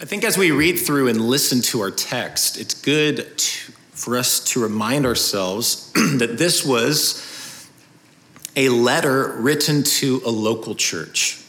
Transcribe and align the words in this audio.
I 0.00 0.06
think 0.06 0.24
as 0.24 0.38
we 0.38 0.50
read 0.50 0.78
through 0.78 1.08
and 1.08 1.20
listen 1.20 1.60
to 1.60 1.82
our 1.82 1.90
text, 1.90 2.58
it's 2.58 2.72
good 2.72 3.36
to, 3.36 3.72
for 3.90 4.16
us 4.16 4.40
to 4.44 4.62
remind 4.62 5.04
ourselves 5.04 5.92
that 5.94 6.38
this 6.38 6.64
was 6.64 7.68
a 8.56 8.70
letter 8.70 9.34
written 9.36 9.82
to 9.82 10.22
a 10.24 10.30
local 10.30 10.74
church. 10.74 11.44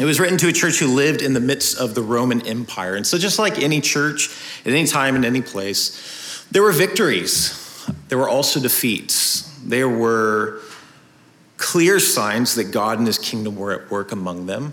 It 0.00 0.06
was 0.06 0.18
written 0.18 0.38
to 0.38 0.48
a 0.48 0.52
church 0.52 0.78
who 0.78 0.86
lived 0.86 1.20
in 1.20 1.34
the 1.34 1.40
midst 1.40 1.78
of 1.78 1.94
the 1.94 2.00
Roman 2.00 2.46
Empire. 2.46 2.94
And 2.94 3.06
so, 3.06 3.18
just 3.18 3.38
like 3.38 3.58
any 3.58 3.82
church, 3.82 4.30
at 4.64 4.72
any 4.72 4.86
time, 4.86 5.14
in 5.14 5.26
any 5.26 5.42
place, 5.42 6.46
there 6.50 6.62
were 6.62 6.72
victories, 6.72 7.86
there 8.08 8.16
were 8.16 8.28
also 8.30 8.58
defeats. 8.58 9.42
There 9.66 9.88
were 9.88 10.62
clear 11.58 12.00
signs 12.00 12.54
that 12.54 12.72
God 12.72 12.96
and 12.96 13.06
his 13.06 13.18
kingdom 13.18 13.56
were 13.56 13.72
at 13.72 13.90
work 13.90 14.12
among 14.12 14.46
them. 14.46 14.72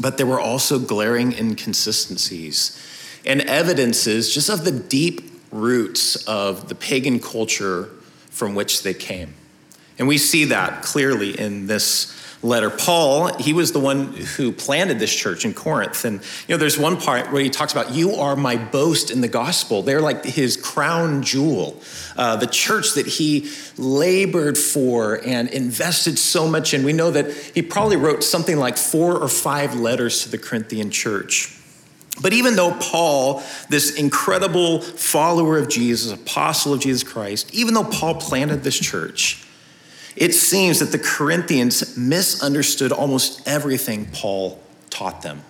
But 0.00 0.16
there 0.16 0.26
were 0.26 0.40
also 0.40 0.78
glaring 0.78 1.32
inconsistencies 1.32 2.78
and 3.24 3.40
evidences 3.42 4.34
just 4.34 4.48
of 4.48 4.64
the 4.64 4.72
deep 4.72 5.30
roots 5.50 6.16
of 6.26 6.68
the 6.68 6.74
pagan 6.74 7.20
culture 7.20 7.90
from 8.30 8.54
which 8.54 8.82
they 8.82 8.94
came. 8.94 9.34
And 9.98 10.08
we 10.08 10.18
see 10.18 10.46
that 10.46 10.82
clearly 10.82 11.38
in 11.38 11.66
this 11.66 12.10
letter. 12.42 12.70
Paul, 12.70 13.36
he 13.38 13.52
was 13.52 13.72
the 13.72 13.78
one 13.80 14.12
who 14.12 14.52
planted 14.52 14.98
this 14.98 15.14
church 15.14 15.44
in 15.44 15.54
Corinth. 15.54 16.04
And, 16.04 16.20
you 16.46 16.54
know, 16.54 16.56
there's 16.56 16.78
one 16.78 16.96
part 16.96 17.32
where 17.32 17.42
he 17.42 17.50
talks 17.50 17.72
about, 17.72 17.92
You 17.92 18.14
are 18.16 18.36
my 18.36 18.56
boast 18.56 19.10
in 19.10 19.20
the 19.20 19.28
gospel. 19.28 19.82
They're 19.82 20.00
like 20.00 20.24
his 20.24 20.56
crown 20.56 21.22
jewel, 21.22 21.80
uh, 22.16 22.36
the 22.36 22.46
church 22.46 22.94
that 22.94 23.06
he 23.06 23.50
labored 23.78 24.58
for 24.58 25.20
and 25.24 25.48
invested 25.50 26.18
so 26.18 26.48
much 26.48 26.74
in. 26.74 26.84
We 26.84 26.92
know 26.92 27.10
that 27.12 27.32
he 27.32 27.62
probably 27.62 27.96
wrote 27.96 28.24
something 28.24 28.56
like 28.56 28.76
four 28.76 29.16
or 29.16 29.28
five 29.28 29.78
letters 29.78 30.24
to 30.24 30.30
the 30.30 30.38
Corinthian 30.38 30.90
church. 30.90 31.58
But 32.20 32.34
even 32.34 32.56
though 32.56 32.74
Paul, 32.74 33.42
this 33.70 33.94
incredible 33.94 34.82
follower 34.82 35.58
of 35.58 35.68
Jesus, 35.68 36.12
apostle 36.12 36.74
of 36.74 36.80
Jesus 36.80 37.02
Christ, 37.02 37.54
even 37.54 37.72
though 37.72 37.84
Paul 37.84 38.16
planted 38.16 38.62
this 38.62 38.78
church, 38.78 39.42
it 40.16 40.34
seems 40.34 40.80
that 40.80 40.92
the 40.92 40.98
Corinthians 40.98 41.96
misunderstood 41.96 42.92
almost 42.92 43.46
everything 43.46 44.06
Paul 44.12 44.60
taught 44.90 45.22
them. 45.22 45.42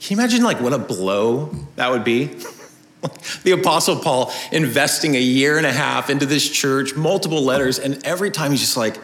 Can 0.00 0.16
you 0.16 0.22
imagine 0.22 0.42
like 0.42 0.60
what 0.60 0.72
a 0.72 0.78
blow 0.78 1.50
that 1.76 1.90
would 1.90 2.04
be? 2.04 2.26
the 3.42 3.52
apostle 3.52 3.96
Paul 3.96 4.32
investing 4.52 5.14
a 5.14 5.20
year 5.20 5.58
and 5.58 5.66
a 5.66 5.72
half 5.72 6.10
into 6.10 6.26
this 6.26 6.48
church, 6.48 6.94
multiple 6.94 7.42
letters, 7.42 7.78
and 7.78 8.04
every 8.04 8.30
time 8.30 8.50
he's 8.50 8.60
just 8.60 8.76
like, 8.76 8.98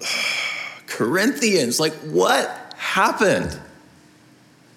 Corinthians, 0.86 1.78
like 1.78 1.94
what 1.94 2.74
happened? 2.76 3.58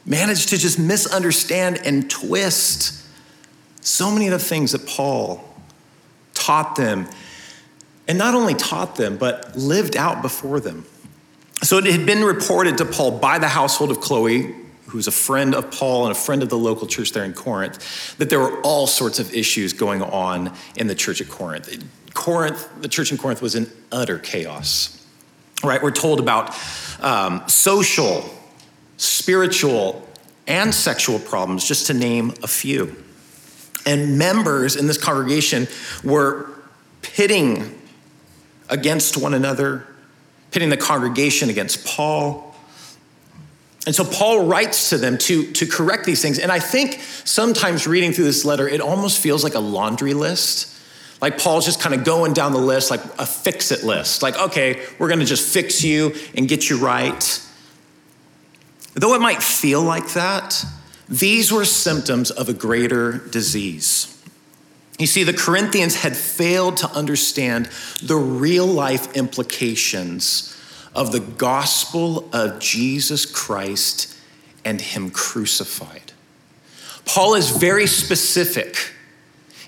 Managed 0.05 0.49
to 0.49 0.57
just 0.57 0.79
misunderstand 0.79 1.79
and 1.85 2.09
twist 2.09 3.05
so 3.81 4.11
many 4.11 4.27
of 4.27 4.31
the 4.31 4.39
things 4.39 4.73
that 4.73 4.85
Paul 4.85 5.43
taught 6.33 6.75
them 6.75 7.07
and 8.11 8.17
not 8.17 8.35
only 8.35 8.53
taught 8.53 8.97
them, 8.97 9.15
but 9.15 9.55
lived 9.55 9.95
out 9.95 10.21
before 10.21 10.59
them. 10.59 10.85
So 11.63 11.77
it 11.77 11.85
had 11.85 12.05
been 12.05 12.25
reported 12.25 12.77
to 12.79 12.85
Paul 12.85 13.19
by 13.19 13.39
the 13.39 13.47
household 13.47 13.89
of 13.89 14.01
Chloe, 14.01 14.53
who's 14.87 15.07
a 15.07 15.13
friend 15.13 15.55
of 15.55 15.71
Paul 15.71 16.07
and 16.07 16.11
a 16.11 16.19
friend 16.19 16.43
of 16.43 16.49
the 16.49 16.57
local 16.57 16.87
church 16.87 17.13
there 17.13 17.23
in 17.23 17.31
Corinth, 17.31 18.17
that 18.17 18.29
there 18.29 18.41
were 18.41 18.59
all 18.63 18.85
sorts 18.85 19.19
of 19.19 19.33
issues 19.33 19.71
going 19.71 20.01
on 20.01 20.53
in 20.75 20.87
the 20.87 20.93
church 20.93 21.21
at 21.21 21.29
Corinth. 21.29 21.73
Corinth, 22.13 22.67
the 22.81 22.89
church 22.89 23.13
in 23.13 23.17
Corinth 23.17 23.41
was 23.41 23.55
in 23.55 23.71
utter 23.93 24.19
chaos. 24.19 25.07
Right? 25.63 25.81
We're 25.81 25.91
told 25.91 26.19
about 26.19 26.53
um, 26.99 27.47
social, 27.47 28.29
spiritual, 28.97 30.05
and 30.47 30.75
sexual 30.75 31.17
problems, 31.17 31.65
just 31.65 31.87
to 31.87 31.93
name 31.93 32.33
a 32.43 32.47
few. 32.47 32.93
And 33.85 34.17
members 34.17 34.75
in 34.75 34.87
this 34.87 34.97
congregation 34.97 35.69
were 36.03 36.49
pitting 37.01 37.77
against 38.71 39.17
one 39.17 39.35
another, 39.35 39.85
pitting 40.49 40.69
the 40.69 40.77
congregation 40.77 41.49
against 41.49 41.85
Paul. 41.85 42.55
And 43.85 43.93
so 43.93 44.03
Paul 44.03 44.45
writes 44.45 44.89
to 44.89 44.97
them 44.97 45.17
to, 45.19 45.51
to 45.53 45.65
correct 45.65 46.05
these 46.05 46.21
things. 46.21 46.39
And 46.39 46.51
I 46.51 46.59
think 46.59 46.99
sometimes 47.25 47.85
reading 47.85 48.13
through 48.13 48.25
this 48.25 48.45
letter, 48.45 48.67
it 48.67 48.81
almost 48.81 49.19
feels 49.19 49.43
like 49.43 49.55
a 49.55 49.59
laundry 49.59 50.13
list. 50.13 50.67
Like 51.21 51.37
Paul's 51.37 51.65
just 51.65 51.79
kind 51.79 51.93
of 51.93 52.03
going 52.03 52.33
down 52.33 52.51
the 52.51 52.59
list, 52.59 52.89
like 52.89 53.03
a 53.19 53.25
fix 53.25 53.71
it 53.71 53.83
list. 53.83 54.23
Like, 54.23 54.39
okay, 54.39 54.83
we're 54.97 55.07
going 55.07 55.19
to 55.19 55.25
just 55.25 55.51
fix 55.51 55.83
you 55.83 56.15
and 56.35 56.47
get 56.47 56.69
you 56.69 56.79
right. 56.79 57.47
Though 58.93 59.13
it 59.13 59.21
might 59.21 59.41
feel 59.41 59.81
like 59.81 60.13
that, 60.13 60.63
these 61.07 61.51
were 61.51 61.65
symptoms 61.65 62.31
of 62.31 62.49
a 62.49 62.53
greater 62.53 63.17
disease. 63.29 64.10
You 65.01 65.07
see, 65.07 65.23
the 65.23 65.33
Corinthians 65.33 65.95
had 65.95 66.15
failed 66.15 66.77
to 66.77 66.87
understand 66.91 67.69
the 68.03 68.17
real 68.17 68.67
life 68.67 69.11
implications 69.17 70.55
of 70.93 71.11
the 71.11 71.19
gospel 71.19 72.29
of 72.31 72.59
Jesus 72.59 73.25
Christ 73.25 74.15
and 74.63 74.79
Him 74.79 75.09
crucified. 75.09 76.13
Paul 77.03 77.33
is 77.33 77.49
very 77.49 77.87
specific. 77.87 78.93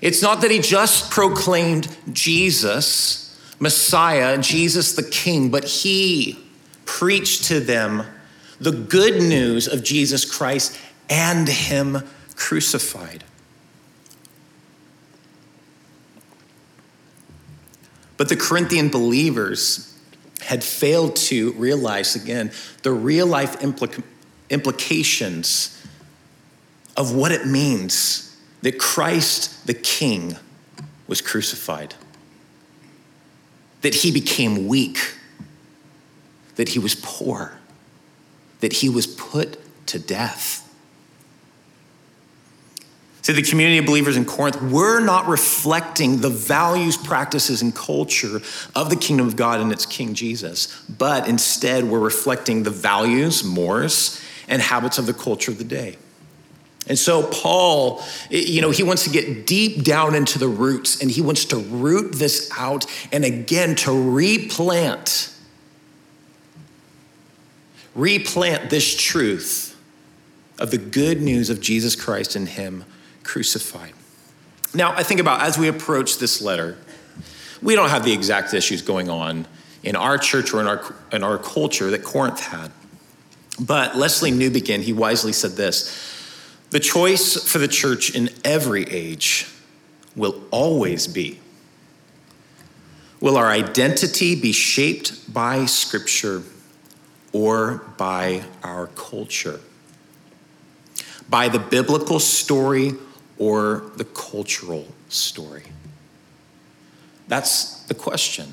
It's 0.00 0.22
not 0.22 0.40
that 0.42 0.52
he 0.52 0.60
just 0.60 1.10
proclaimed 1.10 1.88
Jesus, 2.12 3.36
Messiah, 3.58 4.38
Jesus 4.38 4.94
the 4.94 5.02
King, 5.02 5.50
but 5.50 5.64
he 5.64 6.38
preached 6.84 7.42
to 7.46 7.58
them 7.58 8.04
the 8.60 8.70
good 8.70 9.20
news 9.20 9.66
of 9.66 9.82
Jesus 9.82 10.24
Christ 10.24 10.78
and 11.10 11.48
Him 11.48 12.04
crucified. 12.36 13.24
But 18.16 18.28
the 18.28 18.36
Corinthian 18.36 18.88
believers 18.88 19.96
had 20.40 20.62
failed 20.62 21.16
to 21.16 21.52
realize, 21.52 22.14
again, 22.14 22.52
the 22.82 22.92
real 22.92 23.26
life 23.26 23.58
implica- 23.60 24.02
implications 24.50 25.82
of 26.96 27.14
what 27.14 27.32
it 27.32 27.46
means 27.46 28.36
that 28.62 28.78
Christ 28.78 29.66
the 29.66 29.74
King 29.74 30.36
was 31.06 31.20
crucified, 31.20 31.94
that 33.82 33.94
he 33.94 34.10
became 34.10 34.66
weak, 34.66 34.98
that 36.56 36.70
he 36.70 36.78
was 36.78 36.94
poor, 36.94 37.58
that 38.60 38.74
he 38.74 38.88
was 38.88 39.06
put 39.06 39.58
to 39.86 39.98
death. 39.98 40.63
See, 43.24 43.32
the 43.32 43.40
community 43.40 43.78
of 43.78 43.86
believers 43.86 44.18
in 44.18 44.26
Corinth 44.26 44.60
we're 44.60 45.00
not 45.00 45.26
reflecting 45.26 46.18
the 46.18 46.28
values, 46.28 46.98
practices, 46.98 47.62
and 47.62 47.74
culture 47.74 48.42
of 48.74 48.90
the 48.90 48.96
kingdom 48.96 49.26
of 49.26 49.34
God 49.34 49.60
and 49.60 49.72
its 49.72 49.86
King 49.86 50.12
Jesus, 50.12 50.78
but 50.90 51.26
instead 51.26 51.84
we're 51.84 52.00
reflecting 52.00 52.64
the 52.64 52.70
values, 52.70 53.42
mores, 53.42 54.20
and 54.46 54.60
habits 54.60 54.98
of 54.98 55.06
the 55.06 55.14
culture 55.14 55.50
of 55.50 55.56
the 55.56 55.64
day. 55.64 55.96
And 56.86 56.98
so, 56.98 57.26
Paul, 57.28 58.02
you 58.28 58.60
know, 58.60 58.70
he 58.70 58.82
wants 58.82 59.04
to 59.04 59.10
get 59.10 59.46
deep 59.46 59.84
down 59.84 60.14
into 60.14 60.38
the 60.38 60.48
roots 60.48 61.00
and 61.00 61.10
he 61.10 61.22
wants 61.22 61.46
to 61.46 61.56
root 61.56 62.16
this 62.16 62.50
out 62.58 62.84
and 63.10 63.24
again 63.24 63.74
to 63.76 64.10
replant, 64.12 65.32
replant 67.94 68.68
this 68.68 68.94
truth 68.94 69.82
of 70.58 70.70
the 70.70 70.76
good 70.76 71.22
news 71.22 71.48
of 71.48 71.62
Jesus 71.62 71.96
Christ 71.96 72.36
in 72.36 72.44
Him 72.44 72.84
crucified. 73.24 73.92
Now, 74.74 74.92
I 74.92 75.02
think 75.02 75.20
about 75.20 75.40
as 75.40 75.58
we 75.58 75.68
approach 75.68 76.18
this 76.18 76.40
letter, 76.40 76.76
we 77.62 77.74
don't 77.74 77.90
have 77.90 78.04
the 78.04 78.12
exact 78.12 78.54
issues 78.54 78.82
going 78.82 79.08
on 79.08 79.46
in 79.82 79.96
our 79.96 80.18
church 80.18 80.52
or 80.52 80.60
in 80.60 80.66
our, 80.66 80.94
in 81.12 81.22
our 81.22 81.38
culture 81.38 81.90
that 81.90 82.04
Corinth 82.04 82.40
had. 82.40 82.70
But 83.60 83.92
Lesslie 83.92 84.32
Newbigin, 84.32 84.80
he 84.82 84.92
wisely 84.92 85.32
said 85.32 85.52
this 85.52 86.12
the 86.70 86.80
choice 86.80 87.36
for 87.36 87.58
the 87.58 87.68
church 87.68 88.14
in 88.14 88.30
every 88.44 88.82
age 88.84 89.46
will 90.16 90.42
always 90.50 91.06
be 91.06 91.40
will 93.20 93.36
our 93.38 93.50
identity 93.50 94.34
be 94.34 94.52
shaped 94.52 95.32
by 95.32 95.64
Scripture 95.64 96.42
or 97.32 97.82
by 97.96 98.44
our 98.62 98.88
culture? 98.88 99.60
By 101.30 101.48
the 101.48 101.58
biblical 101.58 102.20
story 102.20 102.92
or 103.38 103.90
the 103.96 104.04
cultural 104.04 104.86
story? 105.08 105.64
That's 107.28 107.82
the 107.84 107.94
question. 107.94 108.52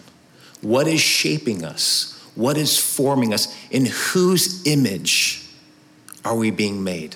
What 0.61 0.87
is 0.87 1.01
shaping 1.01 1.63
us? 1.63 2.17
What 2.35 2.57
is 2.57 2.77
forming 2.77 3.33
us? 3.33 3.55
In 3.69 3.87
whose 3.87 4.65
image 4.65 5.45
are 6.23 6.35
we 6.35 6.51
being 6.51 6.83
made? 6.83 7.15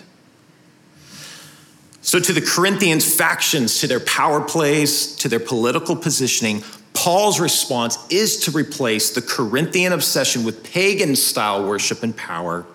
So, 2.01 2.19
to 2.19 2.33
the 2.33 2.41
Corinthians 2.41 3.15
factions, 3.15 3.79
to 3.79 3.87
their 3.87 3.99
power 3.99 4.39
plays, 4.39 5.15
to 5.17 5.29
their 5.29 5.39
political 5.39 5.95
positioning, 5.95 6.63
Paul's 6.93 7.39
response 7.39 7.97
is 8.09 8.39
to 8.41 8.51
replace 8.51 9.11
the 9.11 9.21
Corinthian 9.21 9.91
obsession 9.91 10.43
with 10.43 10.63
pagan 10.63 11.15
style 11.15 11.67
worship 11.67 12.03
and 12.03 12.15
power 12.15 12.65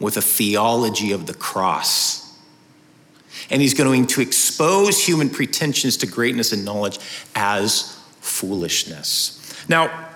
with 0.00 0.16
a 0.16 0.22
theology 0.22 1.12
of 1.12 1.26
the 1.26 1.34
cross. 1.34 2.23
And 3.50 3.60
he's 3.60 3.74
going 3.74 4.06
to 4.06 4.20
expose 4.20 5.04
human 5.04 5.30
pretensions 5.30 5.96
to 5.98 6.06
greatness 6.06 6.52
and 6.52 6.64
knowledge 6.64 6.98
as 7.34 7.98
foolishness. 8.20 9.40
Now, 9.68 10.08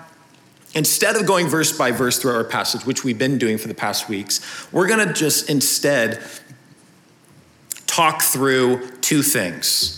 instead 0.73 1.15
of 1.15 1.25
going 1.25 1.47
verse 1.47 1.75
by 1.77 1.91
verse 1.91 2.19
through 2.19 2.33
our 2.33 2.43
passage, 2.43 2.85
which 2.85 3.03
we've 3.03 3.17
been 3.17 3.37
doing 3.37 3.57
for 3.57 3.67
the 3.67 3.73
past 3.73 4.09
weeks, 4.09 4.41
we're 4.71 4.87
going 4.87 5.07
to 5.07 5.13
just 5.13 5.49
instead 5.49 6.21
talk 7.85 8.21
through 8.21 8.87
two 9.01 9.21
things. 9.21 9.95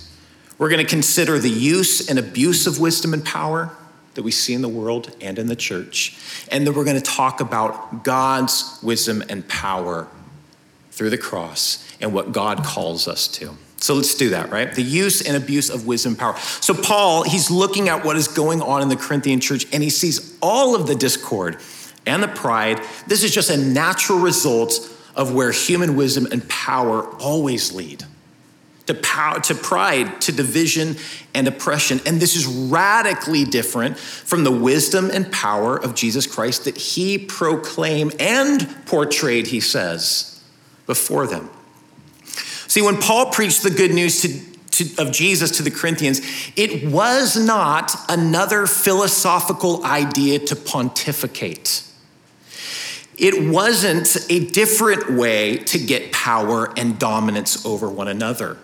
We're 0.58 0.70
going 0.70 0.84
to 0.84 0.90
consider 0.90 1.40
the 1.40 1.50
use 1.50 2.08
and 2.08 2.20
abuse 2.20 2.68
of 2.68 2.80
wisdom 2.80 3.14
and 3.14 3.24
power 3.26 3.76
that 4.14 4.24
we 4.24 4.32
see 4.32 4.54
in 4.54 4.62
the 4.62 4.70
world 4.70 5.16
and 5.22 5.40
in 5.40 5.48
the 5.48 5.56
church. 5.56 6.18
And 6.52 6.68
then 6.68 6.74
we're 6.74 6.84
going 6.84 7.02
to 7.02 7.02
talk 7.02 7.40
about 7.40 8.04
God's 8.04 8.80
wisdom 8.84 9.24
and 9.30 9.48
power 9.48 10.08
through 11.02 11.10
the 11.10 11.18
cross 11.18 11.84
and 12.00 12.14
what 12.14 12.32
God 12.32 12.64
calls 12.64 13.08
us 13.08 13.28
to. 13.28 13.58
So 13.78 13.96
let's 13.96 14.14
do 14.14 14.30
that, 14.30 14.52
right? 14.52 14.72
The 14.72 14.84
use 14.84 15.28
and 15.28 15.36
abuse 15.36 15.72
of 15.72 15.88
wisdom 15.88 16.12
and 16.12 16.20
power. 16.20 16.38
So, 16.38 16.76
Paul, 16.76 17.24
he's 17.24 17.50
looking 17.50 17.90
at 17.90 18.06
what 18.06 18.18
is 18.18 18.28
going 18.28 18.62
on 18.62 18.84
in 18.84 18.88
the 18.88 18.96
Corinthian 18.96 19.40
church 19.40 19.66
and 19.74 19.82
he 19.82 19.90
sees 19.90 20.38
all 20.44 20.76
of 20.76 20.86
the 20.86 20.94
discord 20.94 21.58
and 22.06 22.22
the 22.22 22.28
pride. 22.28 22.82
This 23.08 23.24
is 23.24 23.34
just 23.34 23.50
a 23.50 23.58
natural 23.58 24.20
result 24.20 24.96
of 25.16 25.34
where 25.34 25.52
human 25.52 25.96
wisdom 25.96 26.28
and 26.32 26.48
power 26.48 27.04
always 27.20 27.74
lead 27.74 28.06
to, 28.86 28.94
power, 28.94 29.40
to 29.40 29.56
pride, 29.56 30.22
to 30.22 30.32
division 30.32 30.98
and 31.34 31.48
oppression. 31.48 32.00
And 32.06 32.20
this 32.20 32.36
is 32.36 32.46
radically 32.46 33.44
different 33.44 33.98
from 33.98 34.44
the 34.44 34.52
wisdom 34.52 35.10
and 35.12 35.32
power 35.32 35.78
of 35.78 35.96
Jesus 35.96 36.28
Christ 36.28 36.66
that 36.66 36.78
he 36.78 37.18
proclaimed 37.18 38.16
and 38.20 38.86
portrayed, 38.86 39.48
he 39.48 39.62
says, 39.62 40.31
before 40.86 41.28
them. 41.28 41.50
See, 42.68 42.82
when 42.82 42.98
Paul 42.98 43.32
preached 43.32 43.64
the 43.64 43.70
good 43.70 43.94
news 43.94 44.22
to 44.22 44.52
to, 44.72 45.02
of 45.02 45.12
Jesus 45.12 45.58
to 45.58 45.64
the 45.64 45.72
Corinthians, 45.72 46.22
it 46.56 46.90
was 46.90 47.38
not 47.38 47.96
another 48.10 48.66
philosophical 48.66 49.86
idea 49.86 50.40
to 50.40 50.56
pontificate. 50.56 51.84
It 53.18 53.52
wasn't 53.52 54.18
a 54.30 54.46
different 54.48 55.12
way 55.12 55.58
to 55.58 55.78
get 55.78 56.12
power 56.12 56.74
and 56.78 56.98
dominance 56.98 57.66
over 57.66 57.88
one 57.88 58.08
another. 58.08 58.58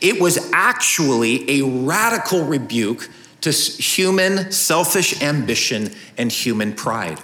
It 0.00 0.20
was 0.20 0.50
actually 0.52 1.60
a 1.60 1.62
radical 1.62 2.44
rebuke 2.44 3.08
to 3.42 3.50
human 3.50 4.50
selfish 4.50 5.22
ambition 5.22 5.92
and 6.16 6.32
human 6.32 6.72
pride. 6.72 7.20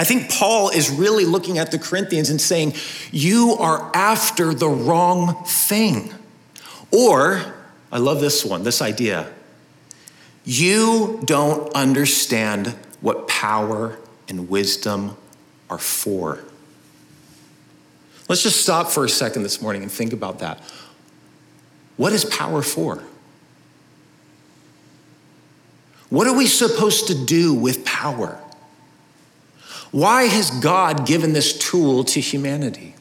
I 0.00 0.04
think 0.04 0.30
Paul 0.30 0.70
is 0.70 0.88
really 0.88 1.26
looking 1.26 1.58
at 1.58 1.72
the 1.72 1.78
Corinthians 1.78 2.30
and 2.30 2.40
saying, 2.40 2.72
You 3.12 3.54
are 3.60 3.94
after 3.94 4.54
the 4.54 4.66
wrong 4.66 5.44
thing. 5.44 6.10
Or, 6.90 7.42
I 7.92 7.98
love 7.98 8.18
this 8.18 8.42
one, 8.42 8.62
this 8.62 8.80
idea. 8.80 9.30
You 10.46 11.20
don't 11.26 11.70
understand 11.74 12.68
what 13.02 13.28
power 13.28 13.98
and 14.26 14.48
wisdom 14.48 15.18
are 15.68 15.76
for. 15.76 16.42
Let's 18.26 18.42
just 18.42 18.62
stop 18.62 18.88
for 18.90 19.04
a 19.04 19.08
second 19.08 19.42
this 19.42 19.60
morning 19.60 19.82
and 19.82 19.92
think 19.92 20.14
about 20.14 20.38
that. 20.38 20.62
What 21.98 22.14
is 22.14 22.24
power 22.24 22.62
for? 22.62 23.04
What 26.08 26.26
are 26.26 26.34
we 26.34 26.46
supposed 26.46 27.08
to 27.08 27.26
do 27.26 27.52
with 27.52 27.84
power? 27.84 28.40
Why 29.90 30.24
has 30.24 30.50
God 30.50 31.06
given 31.06 31.32
this 31.32 31.56
tool 31.56 32.04
to 32.04 32.20
humanity? 32.20 32.94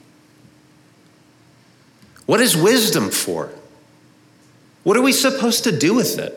What 2.26 2.40
is 2.40 2.56
wisdom 2.56 3.10
for? 3.10 3.52
What 4.84 4.98
are 4.98 5.02
we 5.02 5.12
supposed 5.12 5.64
to 5.66 5.78
do 5.78 5.94
with 5.94 6.18
it? 6.18 6.36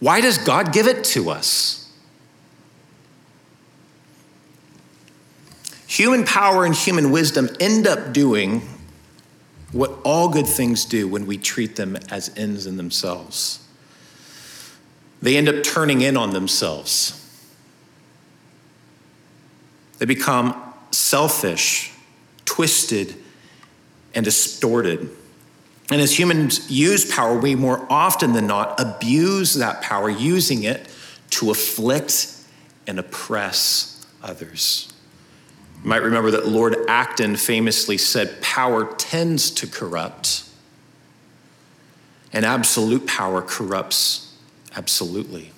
Why 0.00 0.20
does 0.20 0.36
God 0.36 0.72
give 0.72 0.86
it 0.86 1.04
to 1.04 1.30
us? 1.30 1.90
Human 5.86 6.24
power 6.24 6.64
and 6.64 6.74
human 6.74 7.10
wisdom 7.10 7.48
end 7.60 7.86
up 7.86 8.12
doing 8.12 8.62
what 9.72 9.90
all 10.04 10.28
good 10.28 10.46
things 10.46 10.84
do 10.84 11.06
when 11.06 11.26
we 11.26 11.38
treat 11.38 11.76
them 11.76 11.96
as 12.10 12.30
ends 12.36 12.66
in 12.66 12.76
themselves. 12.76 13.66
They 15.20 15.36
end 15.36 15.48
up 15.48 15.62
turning 15.62 16.00
in 16.00 16.16
on 16.16 16.30
themselves. 16.30 17.21
They 20.02 20.06
become 20.06 20.60
selfish, 20.90 21.92
twisted, 22.44 23.14
and 24.16 24.24
distorted. 24.24 25.08
And 25.92 26.00
as 26.00 26.18
humans 26.18 26.68
use 26.68 27.04
power, 27.04 27.38
we 27.38 27.54
more 27.54 27.86
often 27.88 28.32
than 28.32 28.48
not 28.48 28.80
abuse 28.80 29.54
that 29.54 29.80
power, 29.80 30.10
using 30.10 30.64
it 30.64 30.88
to 31.30 31.52
afflict 31.52 32.34
and 32.84 32.98
oppress 32.98 34.04
others. 34.24 34.92
You 35.84 35.88
might 35.88 36.02
remember 36.02 36.32
that 36.32 36.48
Lord 36.48 36.74
Acton 36.88 37.36
famously 37.36 37.96
said, 37.96 38.42
Power 38.42 38.92
tends 38.94 39.52
to 39.52 39.68
corrupt, 39.68 40.42
and 42.32 42.44
absolute 42.44 43.06
power 43.06 43.40
corrupts 43.40 44.34
absolutely. 44.74 45.52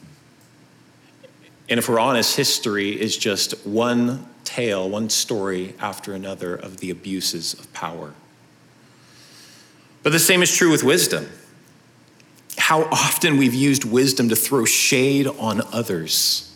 And 1.66 1.78
if 1.78 1.88
we're 1.88 1.98
honest, 1.98 2.36
history 2.36 2.90
is 2.90 3.16
just 3.16 3.66
one 3.66 4.28
tale, 4.44 4.88
one 4.88 5.10
story 5.10 5.74
after 5.78 6.14
another 6.14 6.54
of 6.54 6.78
the 6.78 6.90
abuses 6.90 7.54
of 7.54 7.72
power. 7.72 8.14
But 10.02 10.12
the 10.12 10.18
same 10.18 10.42
is 10.42 10.54
true 10.54 10.70
with 10.70 10.84
wisdom. 10.84 11.28
How 12.58 12.82
often 12.84 13.36
we've 13.36 13.54
used 13.54 13.84
wisdom 13.84 14.28
to 14.28 14.36
throw 14.36 14.64
shade 14.64 15.26
on 15.26 15.62
others 15.72 16.54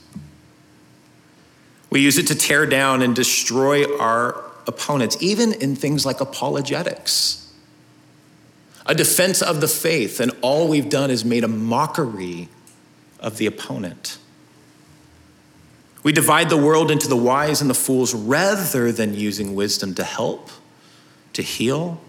we 1.91 2.01
use 2.01 2.19
it 2.19 2.27
to 2.27 2.35
tear 2.35 2.67
down 2.67 3.03
and 3.03 3.15
destroy 3.15 3.97
our 3.99 4.45
opponents, 4.67 5.17
even 5.21 5.53
in 5.55 5.75
things 5.75 6.05
like 6.05 6.21
apologetics, 6.21 7.51
a 8.85 8.95
defense 8.95 9.41
of 9.41 9.61
the 9.61 9.69
faith, 9.69 10.21
and 10.21 10.33
all 10.43 10.69
we've 10.69 10.89
done 10.89 11.11
is 11.11 11.25
made 11.25 11.45
a 11.45 11.49
mockery 11.49 12.49
of 13.21 13.39
the 13.39 13.47
opponent. 13.47 14.19
We 16.09 16.13
divide 16.15 16.49
the 16.49 16.57
world 16.57 16.91
into 16.91 17.07
the 17.07 17.19
wise 17.19 17.61
and 17.61 17.69
the 17.69 17.75
fools 17.75 18.15
rather 18.15 18.91
than 18.93 19.13
using 19.13 19.55
wisdom 19.55 19.93
to 19.97 20.05
help, 20.05 20.49
to 21.35 21.43
heal, 21.43 22.01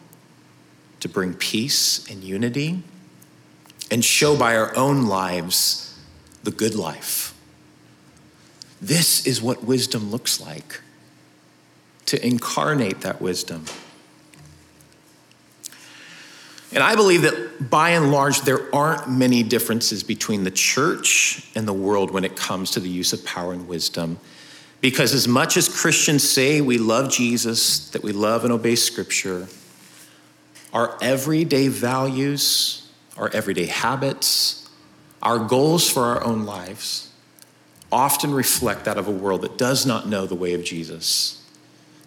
to 1.01 1.09
bring 1.09 1.33
peace 1.33 2.09
and 2.09 2.23
unity, 2.23 2.81
and 3.91 4.05
show 4.05 4.37
by 4.37 4.55
our 4.55 4.73
own 4.77 5.07
lives 5.07 5.99
the 6.45 6.51
good 6.51 6.75
life. 6.75 7.35
This 8.81 9.27
is 9.27 9.41
what 9.41 9.65
wisdom 9.65 10.11
looks 10.11 10.39
like 10.39 10.79
to 12.05 12.25
incarnate 12.25 13.01
that 13.01 13.21
wisdom. 13.21 13.65
And 16.71 16.83
I 16.83 16.95
believe 16.95 17.23
that 17.23 17.69
by 17.69 17.91
and 17.91 18.11
large, 18.11 18.41
there 18.41 18.73
aren't 18.73 19.09
many 19.09 19.41
differences 19.41 20.03
between 20.03 20.43
the 20.43 20.51
church 20.51 21.49
and 21.55 21.67
the 21.67 21.73
world 21.73 22.11
when 22.11 22.23
it 22.23 22.35
comes 22.35 22.71
to 22.71 22.79
the 22.79 22.89
use 22.89 23.11
of 23.11 23.25
power 23.25 23.53
and 23.53 23.67
wisdom. 23.67 24.19
Because 24.81 25.13
as 25.13 25.27
much 25.27 25.57
as 25.57 25.67
Christians 25.67 26.27
say 26.29 26.61
we 26.61 26.77
love 26.77 27.11
Jesus, 27.11 27.89
that 27.89 28.03
we 28.03 28.11
love 28.11 28.43
and 28.43 28.53
obey 28.53 28.75
Scripture, 28.75 29.47
our 30.71 30.97
everyday 31.01 31.67
values, 31.67 32.87
our 33.17 33.29
everyday 33.33 33.65
habits, 33.65 34.69
our 35.21 35.39
goals 35.39 35.89
for 35.89 36.03
our 36.03 36.23
own 36.23 36.45
lives, 36.45 37.11
often 37.91 38.31
reflect 38.31 38.85
that 38.85 38.97
of 38.97 39.07
a 39.07 39.11
world 39.11 39.41
that 39.41 39.57
does 39.57 39.85
not 39.85 40.07
know 40.07 40.27
the 40.27 40.35
way 40.35 40.53
of 40.53 40.63
Jesus, 40.63 41.43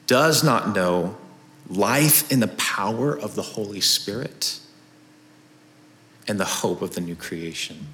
does 0.06 0.44
not 0.44 0.74
know 0.74 1.16
life 1.68 2.30
in 2.30 2.40
the 2.40 2.48
power 2.48 3.18
of 3.18 3.34
the 3.34 3.42
Holy 3.42 3.80
Spirit 3.80 4.58
and 6.28 6.38
the 6.38 6.44
hope 6.44 6.82
of 6.82 6.94
the 6.94 7.00
new 7.00 7.16
creation. 7.16 7.86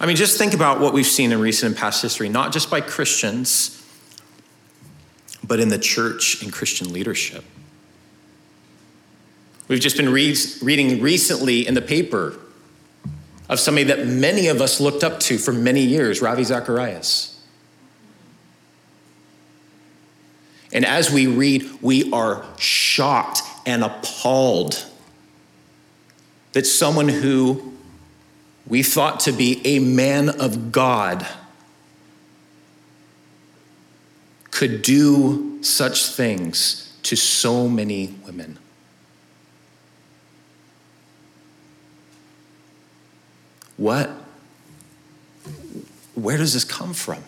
I 0.00 0.06
mean, 0.06 0.16
just 0.16 0.38
think 0.38 0.54
about 0.54 0.80
what 0.80 0.92
we've 0.92 1.06
seen 1.06 1.32
in 1.32 1.40
recent 1.40 1.72
and 1.72 1.76
past 1.76 2.02
history, 2.02 2.28
not 2.28 2.52
just 2.52 2.70
by 2.70 2.80
Christians, 2.80 3.74
but 5.42 5.60
in 5.60 5.68
the 5.68 5.78
church 5.78 6.42
and 6.42 6.52
Christian 6.52 6.92
leadership. 6.92 7.44
We've 9.66 9.80
just 9.80 9.96
been 9.96 10.10
reading 10.10 11.00
recently 11.00 11.66
in 11.66 11.74
the 11.74 11.82
paper 11.82 12.38
of 13.48 13.58
somebody 13.58 13.84
that 13.84 14.06
many 14.06 14.48
of 14.48 14.60
us 14.60 14.80
looked 14.80 15.02
up 15.02 15.20
to 15.20 15.38
for 15.38 15.52
many 15.52 15.82
years, 15.82 16.20
Ravi 16.20 16.44
Zacharias. 16.44 17.37
And 20.72 20.84
as 20.84 21.10
we 21.10 21.26
read, 21.26 21.68
we 21.80 22.10
are 22.12 22.44
shocked 22.58 23.42
and 23.64 23.82
appalled 23.82 24.84
that 26.52 26.66
someone 26.66 27.08
who 27.08 27.74
we 28.66 28.82
thought 28.82 29.20
to 29.20 29.32
be 29.32 29.66
a 29.66 29.78
man 29.78 30.28
of 30.28 30.72
God 30.72 31.26
could 34.50 34.82
do 34.82 35.62
such 35.62 36.06
things 36.06 36.92
to 37.04 37.16
so 37.16 37.68
many 37.68 38.14
women? 38.26 38.58
What? 43.76 44.10
Where 46.14 46.36
does 46.36 46.54
this 46.54 46.64
come 46.64 46.92
from? 46.92 47.22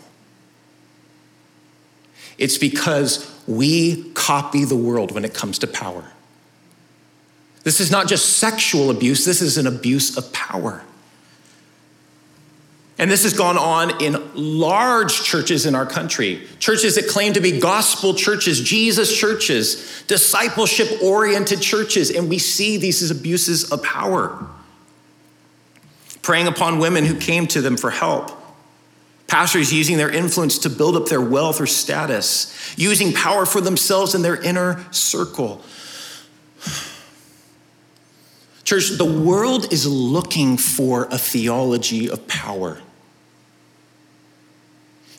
It's 2.40 2.58
because 2.58 3.30
we 3.46 4.10
copy 4.14 4.64
the 4.64 4.76
world 4.76 5.12
when 5.12 5.24
it 5.24 5.34
comes 5.34 5.58
to 5.60 5.66
power. 5.66 6.04
This 7.62 7.78
is 7.78 7.90
not 7.90 8.08
just 8.08 8.38
sexual 8.38 8.90
abuse, 8.90 9.24
this 9.24 9.42
is 9.42 9.58
an 9.58 9.66
abuse 9.66 10.16
of 10.16 10.32
power. 10.32 10.82
And 12.98 13.10
this 13.10 13.22
has 13.22 13.32
gone 13.32 13.56
on 13.56 14.02
in 14.02 14.18
large 14.34 15.22
churches 15.22 15.64
in 15.64 15.74
our 15.74 15.86
country, 15.86 16.46
churches 16.58 16.96
that 16.96 17.08
claim 17.08 17.34
to 17.34 17.40
be 17.40 17.58
gospel 17.58 18.14
churches, 18.14 18.60
Jesus 18.60 19.18
churches, 19.18 20.02
discipleship 20.06 21.02
oriented 21.02 21.60
churches, 21.60 22.10
and 22.10 22.28
we 22.28 22.38
see 22.38 22.76
these 22.76 23.02
as 23.02 23.10
abuses 23.10 23.70
of 23.70 23.82
power. 23.82 24.46
Preying 26.22 26.46
upon 26.46 26.78
women 26.78 27.04
who 27.04 27.18
came 27.18 27.46
to 27.48 27.62
them 27.62 27.76
for 27.76 27.90
help. 27.90 28.39
Pastors 29.30 29.72
using 29.72 29.96
their 29.96 30.10
influence 30.10 30.58
to 30.58 30.68
build 30.68 30.96
up 30.96 31.06
their 31.06 31.20
wealth 31.20 31.60
or 31.60 31.66
status, 31.66 32.74
using 32.76 33.12
power 33.12 33.46
for 33.46 33.60
themselves 33.60 34.12
in 34.12 34.22
their 34.22 34.42
inner 34.42 34.84
circle. 34.90 35.62
Church, 38.64 38.90
the 38.98 39.04
world 39.04 39.72
is 39.72 39.86
looking 39.86 40.56
for 40.56 41.04
a 41.12 41.16
theology 41.16 42.10
of 42.10 42.26
power. 42.26 42.80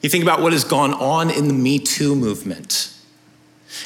You 0.02 0.10
think 0.10 0.26
about 0.26 0.42
what 0.42 0.52
has 0.52 0.66
gone 0.66 0.94
on 0.94 1.30
in 1.30 1.48
the 1.48 1.54
Me 1.54 1.80
Too 1.80 2.14
movement 2.14 2.94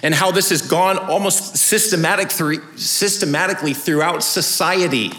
and 0.01 0.15
how 0.15 0.31
this 0.31 0.49
has 0.49 0.63
gone 0.63 0.97
almost 0.97 1.55
systematic 1.55 2.31
systematically 2.31 3.75
throughout 3.75 4.23
society, 4.23 5.11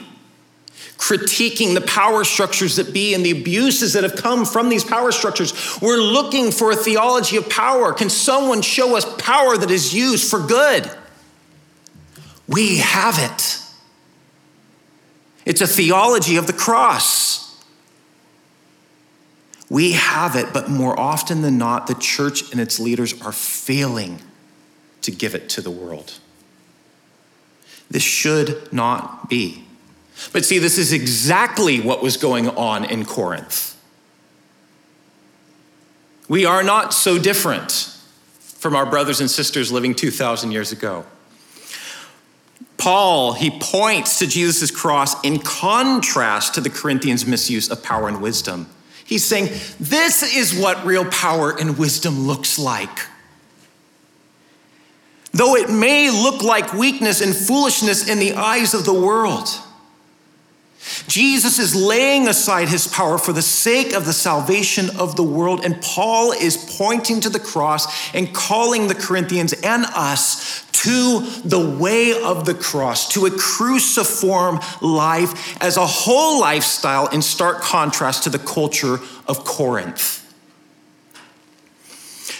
critiquing 0.98 1.74
the 1.74 1.80
power 1.82 2.24
structures 2.24 2.76
that 2.76 2.92
be 2.92 3.14
and 3.14 3.24
the 3.24 3.30
abuses 3.30 3.92
that 3.92 4.02
have 4.02 4.16
come 4.16 4.44
from 4.44 4.68
these 4.68 4.84
power 4.84 5.12
structures. 5.12 5.78
We're 5.80 5.98
looking 5.98 6.50
for 6.50 6.70
a 6.70 6.76
theology 6.76 7.36
of 7.36 7.48
power. 7.50 7.92
Can 7.92 8.08
someone 8.08 8.62
show 8.62 8.96
us 8.96 9.04
power 9.18 9.56
that 9.56 9.70
is 9.70 9.94
used 9.94 10.30
for 10.30 10.40
good? 10.40 10.90
We 12.48 12.78
have 12.78 13.18
it. 13.18 13.60
It's 15.44 15.60
a 15.60 15.66
theology 15.66 16.36
of 16.36 16.46
the 16.46 16.52
cross. 16.52 17.64
We 19.68 19.92
have 19.92 20.36
it, 20.36 20.52
but 20.52 20.68
more 20.68 20.98
often 20.98 21.42
than 21.42 21.58
not, 21.58 21.86
the 21.86 21.94
church 21.94 22.52
and 22.52 22.60
its 22.60 22.78
leaders 22.78 23.20
are 23.20 23.32
failing 23.32 24.22
to 25.02 25.10
give 25.10 25.34
it 25.34 25.48
to 25.50 25.60
the 25.60 25.70
world. 25.70 26.14
This 27.90 28.02
should 28.02 28.72
not 28.72 29.28
be. 29.28 29.65
But 30.32 30.44
see, 30.44 30.58
this 30.58 30.78
is 30.78 30.92
exactly 30.92 31.80
what 31.80 32.02
was 32.02 32.16
going 32.16 32.48
on 32.48 32.84
in 32.84 33.04
Corinth. 33.04 33.76
We 36.28 36.44
are 36.44 36.62
not 36.62 36.92
so 36.92 37.18
different 37.18 37.92
from 38.40 38.74
our 38.74 38.86
brothers 38.86 39.20
and 39.20 39.30
sisters 39.30 39.70
living 39.70 39.94
2,000 39.94 40.50
years 40.50 40.72
ago. 40.72 41.06
Paul, 42.78 43.32
he 43.32 43.50
points 43.50 44.18
to 44.18 44.26
Jesus' 44.26 44.70
cross 44.70 45.22
in 45.22 45.38
contrast 45.38 46.54
to 46.54 46.60
the 46.60 46.70
Corinthians' 46.70 47.26
misuse 47.26 47.70
of 47.70 47.82
power 47.82 48.08
and 48.08 48.20
wisdom. 48.20 48.68
He's 49.04 49.24
saying, 49.24 49.46
This 49.78 50.22
is 50.34 50.58
what 50.58 50.84
real 50.84 51.04
power 51.06 51.56
and 51.58 51.78
wisdom 51.78 52.26
looks 52.26 52.58
like. 52.58 53.06
Though 55.32 55.54
it 55.54 55.70
may 55.70 56.10
look 56.10 56.42
like 56.42 56.72
weakness 56.72 57.20
and 57.20 57.34
foolishness 57.34 58.08
in 58.08 58.18
the 58.18 58.34
eyes 58.34 58.74
of 58.74 58.84
the 58.84 58.94
world, 58.94 59.48
Jesus 61.08 61.58
is 61.58 61.74
laying 61.74 62.28
aside 62.28 62.68
his 62.68 62.86
power 62.86 63.18
for 63.18 63.32
the 63.32 63.42
sake 63.42 63.92
of 63.92 64.06
the 64.06 64.12
salvation 64.12 64.90
of 64.96 65.16
the 65.16 65.22
world. 65.22 65.64
And 65.64 65.80
Paul 65.82 66.32
is 66.32 66.56
pointing 66.78 67.20
to 67.20 67.28
the 67.28 67.40
cross 67.40 68.14
and 68.14 68.32
calling 68.32 68.88
the 68.88 68.94
Corinthians 68.94 69.52
and 69.52 69.84
us 69.94 70.64
to 70.82 71.20
the 71.44 71.58
way 71.58 72.22
of 72.22 72.44
the 72.44 72.54
cross, 72.54 73.08
to 73.08 73.26
a 73.26 73.30
cruciform 73.30 74.60
life 74.80 75.60
as 75.60 75.76
a 75.76 75.86
whole 75.86 76.38
lifestyle 76.40 77.08
in 77.08 77.22
stark 77.22 77.62
contrast 77.62 78.24
to 78.24 78.30
the 78.30 78.38
culture 78.38 79.00
of 79.26 79.44
Corinth. 79.44 80.22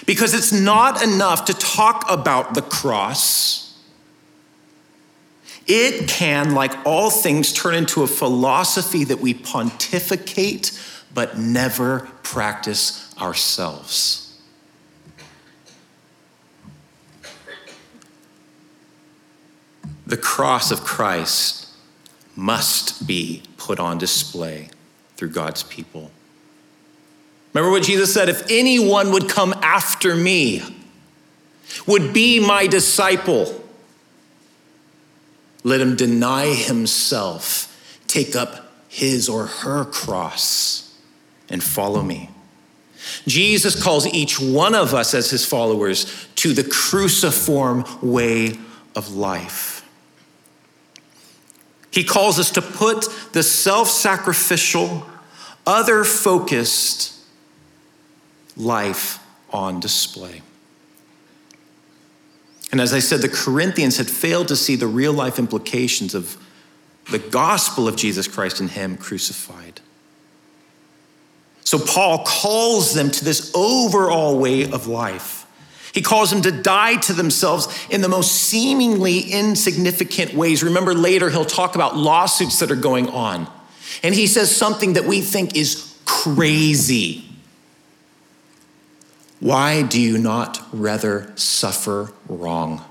Because 0.06 0.34
it's 0.34 0.52
not 0.52 1.02
enough 1.02 1.46
to 1.46 1.54
talk 1.54 2.04
about 2.08 2.54
the 2.54 2.62
cross. 2.62 3.65
It 5.66 6.08
can, 6.08 6.54
like 6.54 6.72
all 6.86 7.10
things, 7.10 7.52
turn 7.52 7.74
into 7.74 8.02
a 8.02 8.06
philosophy 8.06 9.04
that 9.04 9.20
we 9.20 9.34
pontificate 9.34 10.80
but 11.12 11.38
never 11.38 12.00
practice 12.22 13.14
ourselves. 13.18 14.38
The 20.06 20.16
cross 20.16 20.70
of 20.70 20.82
Christ 20.82 21.68
must 22.36 23.06
be 23.06 23.42
put 23.56 23.80
on 23.80 23.98
display 23.98 24.68
through 25.16 25.30
God's 25.30 25.62
people. 25.64 26.10
Remember 27.54 27.72
what 27.72 27.82
Jesus 27.82 28.12
said 28.12 28.28
if 28.28 28.48
anyone 28.50 29.10
would 29.12 29.28
come 29.28 29.54
after 29.62 30.14
me, 30.14 30.62
would 31.86 32.12
be 32.12 32.38
my 32.38 32.66
disciple, 32.66 33.65
let 35.66 35.80
him 35.80 35.96
deny 35.96 36.46
himself, 36.46 38.00
take 38.06 38.36
up 38.36 38.72
his 38.86 39.28
or 39.28 39.46
her 39.46 39.84
cross, 39.84 40.96
and 41.50 41.60
follow 41.60 42.04
me. 42.04 42.30
Jesus 43.26 43.82
calls 43.82 44.06
each 44.06 44.38
one 44.38 44.76
of 44.76 44.94
us 44.94 45.12
as 45.12 45.28
his 45.28 45.44
followers 45.44 46.28
to 46.36 46.52
the 46.52 46.62
cruciform 46.62 47.84
way 48.00 48.56
of 48.94 49.16
life. 49.16 49.84
He 51.90 52.04
calls 52.04 52.38
us 52.38 52.52
to 52.52 52.62
put 52.62 53.08
the 53.32 53.42
self 53.42 53.88
sacrificial, 53.88 55.04
other 55.66 56.04
focused 56.04 57.12
life 58.56 59.18
on 59.50 59.80
display. 59.80 60.42
And 62.72 62.80
as 62.80 62.92
I 62.92 62.98
said, 62.98 63.22
the 63.22 63.28
Corinthians 63.28 63.96
had 63.96 64.10
failed 64.10 64.48
to 64.48 64.56
see 64.56 64.76
the 64.76 64.86
real 64.86 65.12
life 65.12 65.38
implications 65.38 66.14
of 66.14 66.36
the 67.10 67.18
gospel 67.18 67.86
of 67.86 67.96
Jesus 67.96 68.26
Christ 68.26 68.60
and 68.60 68.70
Him 68.70 68.96
crucified. 68.96 69.80
So 71.62 71.78
Paul 71.78 72.24
calls 72.24 72.94
them 72.94 73.10
to 73.10 73.24
this 73.24 73.52
overall 73.54 74.38
way 74.38 74.70
of 74.70 74.86
life. 74.86 75.46
He 75.92 76.02
calls 76.02 76.30
them 76.30 76.42
to 76.42 76.52
die 76.52 76.96
to 76.96 77.12
themselves 77.12 77.68
in 77.90 78.02
the 78.02 78.08
most 78.08 78.32
seemingly 78.32 79.20
insignificant 79.20 80.34
ways. 80.34 80.62
Remember, 80.62 80.94
later 80.94 81.30
he'll 81.30 81.44
talk 81.44 81.74
about 81.74 81.96
lawsuits 81.96 82.58
that 82.58 82.70
are 82.70 82.76
going 82.76 83.08
on. 83.08 83.50
And 84.02 84.14
he 84.14 84.26
says 84.26 84.54
something 84.54 84.92
that 84.92 85.06
we 85.06 85.22
think 85.22 85.56
is 85.56 85.98
crazy. 86.04 87.25
Why 89.40 89.82
do 89.82 90.00
you 90.00 90.18
not 90.18 90.62
rather 90.72 91.32
suffer 91.36 92.12
wrong? 92.28 92.84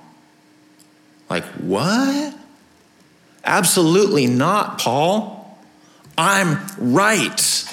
Like, 1.30 1.46
what? 1.46 2.36
Absolutely 3.44 4.28
not, 4.28 4.80
Paul. 4.80 5.60
I'm 6.18 6.66
right. 6.78 7.66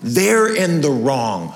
They're 0.00 0.54
in 0.54 0.80
the 0.80 0.90
wrong. 0.90 1.54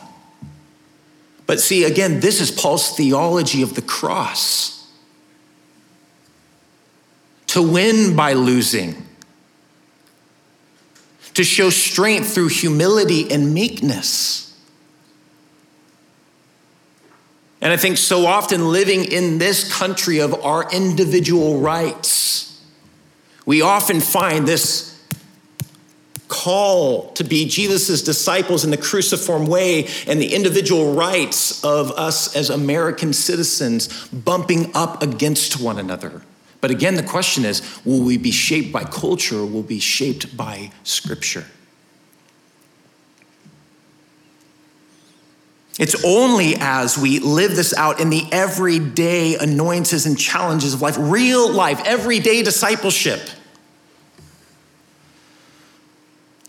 But 1.47 1.61
see, 1.61 1.85
again, 1.85 2.21
this 2.21 2.41
is 2.41 2.51
Paul's 2.51 2.97
theology 2.97 3.63
of 3.63 3.75
the 3.75 3.83
cross 3.83 4.89
to 7.49 7.61
win 7.61 8.15
by 8.15 8.35
losing, 8.35 8.95
to 11.35 11.45
show 11.45 11.71
strength 11.71 12.35
through 12.35 12.49
humility 12.49 13.31
and 13.31 13.55
meekness. 13.55 14.41
And 17.61 17.73
I 17.73 17.77
think 17.77 17.99
so 17.99 18.27
often 18.27 18.73
living 18.73 19.05
in 19.05 19.39
this 19.39 19.71
country 19.73 20.21
of 20.21 20.45
our 20.45 20.71
individual 20.73 21.61
rights, 21.61 22.65
we 23.45 23.61
often 23.61 24.01
find 24.01 24.49
this 24.49 24.91
call 26.29 27.13
to 27.13 27.25
be 27.25 27.47
Jesus' 27.47 28.03
disciples 28.03 28.65
in 28.65 28.71
the 28.71 28.77
cruciform 28.77 29.47
way 29.47 29.89
and 30.07 30.21
the 30.21 30.33
individual 30.33 30.95
rights 30.95 31.63
of 31.65 31.91
us 31.91 32.35
as 32.35 32.49
American 32.49 33.13
citizens 33.13 34.09
bumping 34.09 34.71
up 34.75 35.03
against 35.03 35.61
one 35.61 35.79
another. 35.79 36.23
But 36.61 36.71
again, 36.71 36.95
the 36.95 37.03
question 37.03 37.45
is 37.45 37.63
will 37.85 38.03
we 38.03 38.19
be 38.19 38.31
shaped 38.31 38.73
by 38.73 38.85
culture 38.85 39.39
or 39.39 39.47
will 39.47 39.63
we 39.63 39.69
be 39.69 39.81
shaped 39.81 40.37
by 40.37 40.71
Scripture? 40.85 41.47
It's 45.79 46.05
only 46.05 46.57
as 46.61 46.99
we 46.99 47.21
live 47.21 47.57
this 47.57 47.73
out 47.73 48.01
in 48.01 48.11
the 48.11 48.25
everyday 48.31 49.37
annoyances 49.37 50.05
and 50.05 50.19
challenges 50.19 50.75
of 50.75 50.83
life, 50.83 50.97
real 50.99 51.51
life, 51.51 51.81
everyday 51.87 52.43
discipleship. 52.43 53.21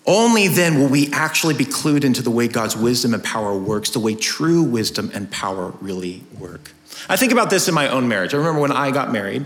Only 0.05 0.49
then 0.49 0.79
will 0.79 0.89
we 0.89 1.09
actually 1.13 1.53
be 1.53 1.63
clued 1.63 2.03
into 2.03 2.21
the 2.21 2.31
way 2.31 2.49
God's 2.49 2.75
wisdom 2.75 3.13
and 3.13 3.23
power 3.23 3.57
works, 3.57 3.91
the 3.91 3.99
way 3.99 4.15
true 4.15 4.63
wisdom 4.63 5.11
and 5.13 5.31
power 5.31 5.73
really 5.79 6.23
work. 6.37 6.73
I 7.07 7.15
think 7.15 7.31
about 7.31 7.49
this 7.49 7.69
in 7.69 7.73
my 7.73 7.87
own 7.87 8.09
marriage. 8.09 8.33
I 8.33 8.37
remember 8.37 8.59
when 8.59 8.73
I 8.73 8.91
got 8.91 9.13
married, 9.13 9.45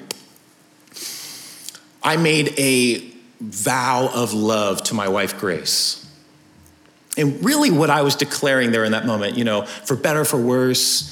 I 2.05 2.17
made 2.17 2.53
a 2.59 3.03
vow 3.41 4.09
of 4.13 4.33
love 4.33 4.83
to 4.83 4.93
my 4.93 5.09
wife, 5.09 5.39
Grace. 5.39 6.01
And 7.17 7.43
really, 7.43 7.71
what 7.71 7.89
I 7.89 8.03
was 8.03 8.15
declaring 8.15 8.71
there 8.71 8.83
in 8.83 8.91
that 8.91 9.05
moment, 9.05 9.37
you 9.37 9.43
know, 9.43 9.65
for 9.65 9.95
better, 9.95 10.23
for 10.23 10.37
worse, 10.39 11.11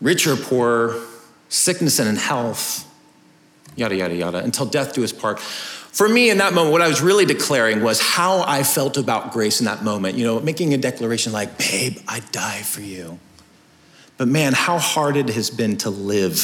rich 0.00 0.26
or 0.26 0.36
poor, 0.36 1.00
sickness 1.48 1.98
and 1.98 2.08
in 2.08 2.16
health, 2.16 2.86
yada, 3.74 3.96
yada, 3.96 4.14
yada, 4.14 4.38
until 4.38 4.66
death 4.66 4.92
do 4.92 5.02
us 5.04 5.12
part. 5.12 5.40
For 5.40 6.08
me, 6.08 6.30
in 6.30 6.38
that 6.38 6.52
moment, 6.52 6.72
what 6.72 6.82
I 6.82 6.88
was 6.88 7.00
really 7.00 7.24
declaring 7.24 7.82
was 7.82 8.00
how 8.00 8.42
I 8.42 8.64
felt 8.64 8.96
about 8.96 9.32
grace 9.32 9.60
in 9.60 9.66
that 9.66 9.84
moment. 9.84 10.16
You 10.16 10.24
know, 10.24 10.40
making 10.40 10.74
a 10.74 10.78
declaration 10.78 11.32
like, 11.32 11.56
babe, 11.58 11.98
I'd 12.08 12.30
die 12.32 12.62
for 12.62 12.80
you. 12.80 13.18
But 14.18 14.28
man, 14.28 14.52
how 14.52 14.78
hard 14.78 15.16
it 15.16 15.30
has 15.30 15.50
been 15.50 15.76
to 15.78 15.90
live 15.90 16.38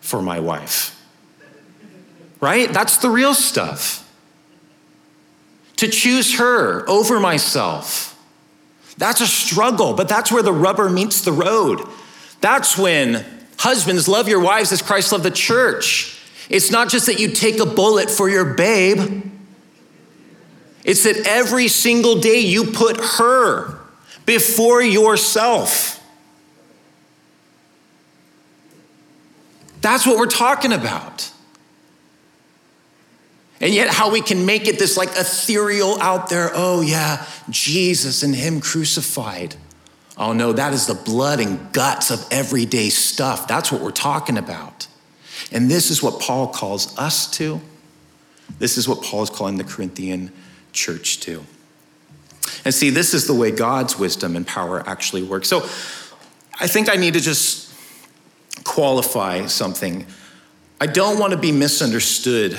for 0.00 0.20
my 0.20 0.40
wife. 0.40 0.93
Right? 2.44 2.70
That's 2.70 2.98
the 2.98 3.08
real 3.08 3.32
stuff 3.32 4.06
to 5.76 5.88
choose 5.88 6.38
her 6.38 6.86
over 6.86 7.18
myself. 7.18 8.22
That's 8.98 9.22
a 9.22 9.26
struggle, 9.26 9.94
but 9.94 10.10
that's 10.10 10.30
where 10.30 10.42
the 10.42 10.52
rubber 10.52 10.90
meets 10.90 11.22
the 11.22 11.32
road. 11.32 11.80
That's 12.42 12.76
when 12.76 13.24
husbands 13.56 14.08
love 14.08 14.28
your 14.28 14.40
wives 14.40 14.72
as 14.72 14.82
Christ 14.82 15.10
loved 15.10 15.24
the 15.24 15.30
church. 15.30 16.20
It's 16.50 16.70
not 16.70 16.90
just 16.90 17.06
that 17.06 17.18
you 17.18 17.30
take 17.30 17.60
a 17.60 17.64
bullet 17.64 18.10
for 18.10 18.28
your 18.28 18.44
babe, 18.44 19.22
it's 20.84 21.04
that 21.04 21.26
every 21.26 21.68
single 21.68 22.20
day 22.20 22.40
you 22.40 22.72
put 22.72 23.00
her 23.00 23.78
before 24.26 24.82
yourself. 24.82 25.98
That's 29.80 30.06
what 30.06 30.18
we're 30.18 30.26
talking 30.26 30.74
about. 30.74 31.30
And 33.64 33.72
yet, 33.72 33.88
how 33.88 34.10
we 34.10 34.20
can 34.20 34.44
make 34.44 34.68
it 34.68 34.78
this 34.78 34.98
like 34.98 35.08
ethereal 35.16 35.98
out 36.02 36.28
there 36.28 36.50
oh, 36.52 36.82
yeah, 36.82 37.24
Jesus 37.48 38.22
and 38.22 38.34
Him 38.36 38.60
crucified. 38.60 39.56
Oh, 40.18 40.34
no, 40.34 40.52
that 40.52 40.74
is 40.74 40.86
the 40.86 40.94
blood 40.94 41.40
and 41.40 41.72
guts 41.72 42.10
of 42.10 42.22
everyday 42.30 42.90
stuff. 42.90 43.48
That's 43.48 43.72
what 43.72 43.80
we're 43.80 43.90
talking 43.90 44.36
about. 44.36 44.86
And 45.50 45.70
this 45.70 45.90
is 45.90 46.02
what 46.02 46.20
Paul 46.20 46.48
calls 46.48 46.96
us 46.98 47.30
to. 47.38 47.58
This 48.58 48.76
is 48.76 48.86
what 48.86 49.02
Paul 49.02 49.22
is 49.22 49.30
calling 49.30 49.56
the 49.56 49.64
Corinthian 49.64 50.30
church 50.74 51.20
to. 51.20 51.42
And 52.66 52.74
see, 52.74 52.90
this 52.90 53.14
is 53.14 53.26
the 53.26 53.32
way 53.32 53.50
God's 53.50 53.98
wisdom 53.98 54.36
and 54.36 54.46
power 54.46 54.86
actually 54.86 55.22
work. 55.22 55.46
So 55.46 55.60
I 56.60 56.66
think 56.66 56.90
I 56.90 56.96
need 56.96 57.14
to 57.14 57.20
just 57.20 57.72
qualify 58.62 59.46
something. 59.46 60.04
I 60.82 60.86
don't 60.86 61.18
want 61.18 61.32
to 61.32 61.38
be 61.38 61.50
misunderstood 61.50 62.58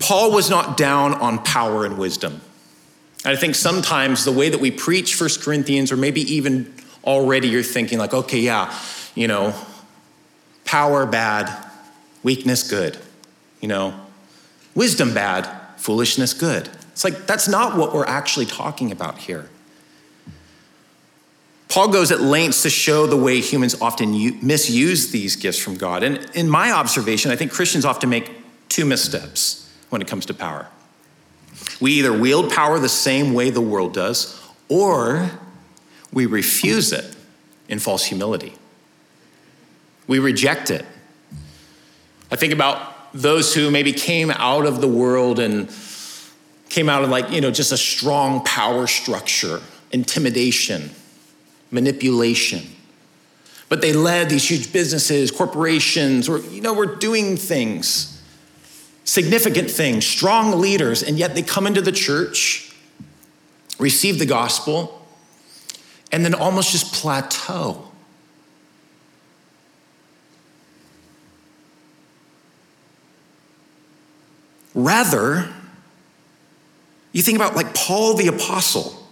Paul 0.00 0.32
was 0.32 0.50
not 0.50 0.76
down 0.76 1.14
on 1.14 1.42
power 1.44 1.84
and 1.84 1.98
wisdom. 1.98 2.40
I 3.24 3.36
think 3.36 3.54
sometimes 3.54 4.24
the 4.24 4.32
way 4.32 4.48
that 4.48 4.60
we 4.60 4.70
preach 4.70 5.14
First 5.14 5.42
Corinthians, 5.42 5.92
or 5.92 5.96
maybe 5.96 6.22
even 6.34 6.72
already 7.04 7.48
you're 7.48 7.62
thinking, 7.62 7.98
like, 7.98 8.12
okay, 8.12 8.40
yeah, 8.40 8.76
you 9.14 9.28
know, 9.28 9.54
power 10.64 11.06
bad, 11.06 11.70
weakness 12.22 12.68
good, 12.68 12.98
you 13.60 13.68
know, 13.68 13.94
wisdom 14.74 15.14
bad, 15.14 15.48
foolishness 15.76 16.34
good. 16.34 16.68
It's 16.92 17.04
like, 17.04 17.26
that's 17.26 17.48
not 17.48 17.76
what 17.76 17.94
we're 17.94 18.06
actually 18.06 18.46
talking 18.46 18.90
about 18.90 19.18
here. 19.18 19.48
Paul 21.68 21.88
goes 21.88 22.12
at 22.12 22.20
lengths 22.20 22.62
to 22.62 22.70
show 22.70 23.06
the 23.06 23.16
way 23.16 23.40
humans 23.40 23.80
often 23.80 24.12
misuse 24.46 25.10
these 25.10 25.36
gifts 25.36 25.58
from 25.58 25.76
God. 25.76 26.02
And 26.02 26.28
in 26.34 26.50
my 26.50 26.70
observation, 26.70 27.30
I 27.30 27.36
think 27.36 27.50
Christians 27.50 27.86
often 27.86 28.10
make 28.10 28.30
two 28.68 28.84
missteps 28.84 29.61
when 29.92 30.00
it 30.00 30.08
comes 30.08 30.24
to 30.26 30.34
power. 30.34 30.66
We 31.78 31.92
either 31.92 32.16
wield 32.16 32.50
power 32.50 32.78
the 32.78 32.88
same 32.88 33.34
way 33.34 33.50
the 33.50 33.60
world 33.60 33.92
does, 33.92 34.40
or 34.68 35.30
we 36.12 36.24
refuse 36.24 36.92
it 36.92 37.14
in 37.68 37.78
false 37.78 38.04
humility. 38.04 38.54
We 40.06 40.18
reject 40.18 40.70
it. 40.70 40.86
I 42.30 42.36
think 42.36 42.54
about 42.54 43.12
those 43.12 43.54
who 43.54 43.70
maybe 43.70 43.92
came 43.92 44.30
out 44.30 44.64
of 44.64 44.80
the 44.80 44.88
world 44.88 45.38
and 45.38 45.70
came 46.70 46.88
out 46.88 47.04
of 47.04 47.10
like, 47.10 47.30
you 47.30 47.42
know, 47.42 47.50
just 47.50 47.70
a 47.70 47.76
strong 47.76 48.42
power 48.44 48.86
structure, 48.86 49.60
intimidation, 49.92 50.90
manipulation. 51.70 52.62
But 53.68 53.82
they 53.82 53.92
led 53.92 54.30
these 54.30 54.48
huge 54.48 54.72
businesses, 54.72 55.30
corporations, 55.30 56.30
or, 56.30 56.38
you 56.38 56.62
know, 56.62 56.72
were 56.72 56.96
doing 56.96 57.36
things 57.36 58.11
significant 59.04 59.70
things, 59.70 60.06
strong 60.06 60.60
leaders, 60.60 61.02
and 61.02 61.18
yet 61.18 61.34
they 61.34 61.42
come 61.42 61.66
into 61.66 61.80
the 61.80 61.92
church, 61.92 62.74
receive 63.78 64.18
the 64.18 64.26
gospel, 64.26 65.06
and 66.10 66.24
then 66.24 66.34
almost 66.34 66.72
just 66.72 66.92
plateau. 66.94 67.88
Rather, 74.74 75.48
you 77.12 77.22
think 77.22 77.36
about 77.36 77.54
like 77.56 77.74
Paul 77.74 78.14
the 78.14 78.28
Apostle 78.28 79.06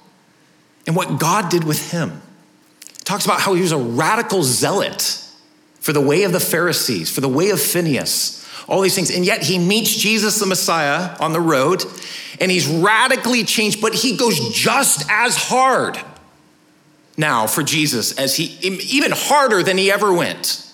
and 0.86 0.96
what 0.96 1.20
God 1.20 1.50
did 1.50 1.64
with 1.64 1.90
him. 1.90 2.22
He 2.80 3.04
talks 3.04 3.24
about 3.24 3.40
how 3.40 3.54
he 3.54 3.60
was 3.60 3.72
a 3.72 3.78
radical 3.78 4.42
zealot 4.42 5.22
for 5.80 5.92
the 5.92 6.00
way 6.00 6.22
of 6.22 6.32
the 6.32 6.40
Pharisees, 6.40 7.10
for 7.10 7.20
the 7.20 7.28
way 7.28 7.50
of 7.50 7.60
Phineas 7.60 8.39
all 8.70 8.80
these 8.80 8.94
things. 8.94 9.10
And 9.10 9.26
yet 9.26 9.42
he 9.42 9.58
meets 9.58 9.94
Jesus 9.94 10.38
the 10.38 10.46
Messiah 10.46 11.16
on 11.18 11.32
the 11.32 11.40
road 11.40 11.84
and 12.40 12.50
he's 12.50 12.66
radically 12.66 13.44
changed, 13.44 13.82
but 13.82 13.94
he 13.94 14.16
goes 14.16 14.54
just 14.54 15.04
as 15.10 15.36
hard 15.36 15.98
now 17.18 17.46
for 17.46 17.62
Jesus 17.62 18.16
as 18.18 18.36
he, 18.36 18.44
even 18.62 19.10
harder 19.12 19.62
than 19.62 19.76
he 19.76 19.90
ever 19.90 20.12
went. 20.12 20.72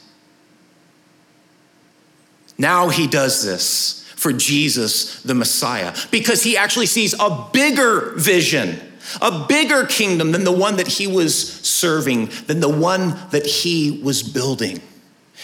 Now 2.58 2.90
he 2.90 3.06
does 3.06 3.44
this 3.44 4.04
for 4.14 4.32
Jesus 4.32 5.22
the 5.22 5.34
Messiah 5.34 5.94
because 6.10 6.42
he 6.42 6.56
actually 6.56 6.86
sees 6.86 7.14
a 7.18 7.48
bigger 7.52 8.12
vision, 8.16 8.78
a 9.20 9.46
bigger 9.48 9.86
kingdom 9.86 10.32
than 10.32 10.44
the 10.44 10.52
one 10.52 10.76
that 10.76 10.86
he 10.86 11.06
was 11.06 11.60
serving, 11.62 12.26
than 12.46 12.60
the 12.60 12.68
one 12.68 13.18
that 13.30 13.46
he 13.46 14.00
was 14.02 14.22
building. 14.22 14.80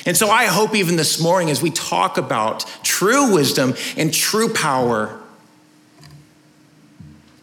And 0.07 0.17
so 0.17 0.31
I 0.31 0.47
hope 0.47 0.75
even 0.75 0.97
this 0.97 1.21
morning, 1.21 1.51
as 1.51 1.63
we 1.63 1.71
talk 1.71 2.19
about 2.19 2.67
true 2.83 3.35
wisdom 3.35 3.75
and 3.97 4.13
true 4.13 4.53
power, 4.53 5.21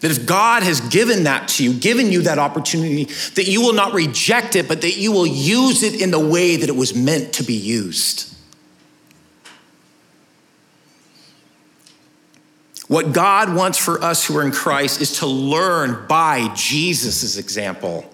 that 0.02 0.12
if 0.12 0.26
God 0.26 0.64
has 0.64 0.82
given 0.82 1.24
that 1.24 1.50
to 1.50 1.64
you, 1.64 1.74
given 1.74 2.12
you 2.12 2.24
that 2.24 2.40
opportunity, 2.40 3.06
that 3.36 3.48
you 3.48 3.62
will 3.62 3.74
not 3.74 3.94
reject 3.94 4.56
it, 4.56 4.68
but 4.68 4.82
that 4.82 4.98
you 4.98 5.12
will 5.12 5.28
use 5.28 5.84
it 5.84 6.02
in 6.02 6.12
the 6.12 6.20
way 6.20 6.56
that 6.56 6.70
it 6.70 6.76
was 6.76 6.96
meant 6.96 7.34
to 7.34 7.44
be 7.44 7.54
used. 7.54 8.34
What 12.88 13.14
God 13.14 13.54
wants 13.54 13.78
for 13.78 14.02
us 14.04 14.26
who 14.26 14.36
are 14.38 14.44
in 14.44 14.52
Christ 14.52 15.00
is 15.00 15.20
to 15.20 15.28
learn 15.28 16.08
by 16.08 16.52
Jesus' 16.56 17.38
example 17.38 18.12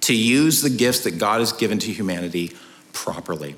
to 0.00 0.14
use 0.14 0.62
the 0.62 0.70
gifts 0.70 1.04
that 1.04 1.18
God 1.18 1.40
has 1.40 1.52
given 1.52 1.78
to 1.78 1.92
humanity 1.92 2.56
properly. 2.92 3.56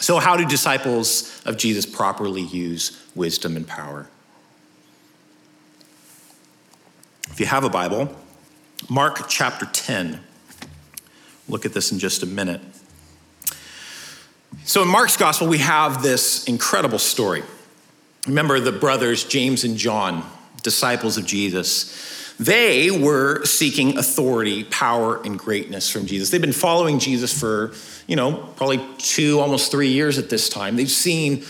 So, 0.00 0.18
how 0.18 0.36
do 0.36 0.44
disciples 0.44 1.42
of 1.44 1.56
Jesus 1.56 1.86
properly 1.86 2.42
use 2.42 3.02
wisdom 3.14 3.56
and 3.56 3.66
power? 3.66 4.08
If 7.30 7.40
you 7.40 7.46
have 7.46 7.64
a 7.64 7.70
Bible, 7.70 8.14
Mark 8.88 9.28
chapter 9.28 9.66
10. 9.66 10.20
Look 11.48 11.64
at 11.64 11.72
this 11.72 11.92
in 11.92 11.98
just 11.98 12.22
a 12.22 12.26
minute. 12.26 12.60
So, 14.64 14.82
in 14.82 14.88
Mark's 14.88 15.16
gospel, 15.16 15.48
we 15.48 15.58
have 15.58 16.02
this 16.02 16.44
incredible 16.44 16.98
story. 16.98 17.42
Remember 18.26 18.58
the 18.60 18.72
brothers, 18.72 19.24
James 19.24 19.64
and 19.64 19.76
John, 19.76 20.28
disciples 20.62 21.16
of 21.16 21.24
Jesus 21.24 22.25
they 22.38 22.90
were 22.90 23.44
seeking 23.44 23.96
authority, 23.96 24.64
power, 24.64 25.22
and 25.22 25.38
greatness 25.38 25.88
from 25.88 26.06
Jesus. 26.06 26.30
They've 26.30 26.40
been 26.40 26.52
following 26.52 26.98
Jesus 26.98 27.38
for, 27.38 27.72
you 28.06 28.16
know, 28.16 28.34
probably 28.56 28.86
two, 28.98 29.40
almost 29.40 29.70
three 29.70 29.88
years 29.88 30.18
at 30.18 30.28
this 30.28 30.48
time. 30.48 30.76
They've 30.76 30.90
seen 30.90 31.44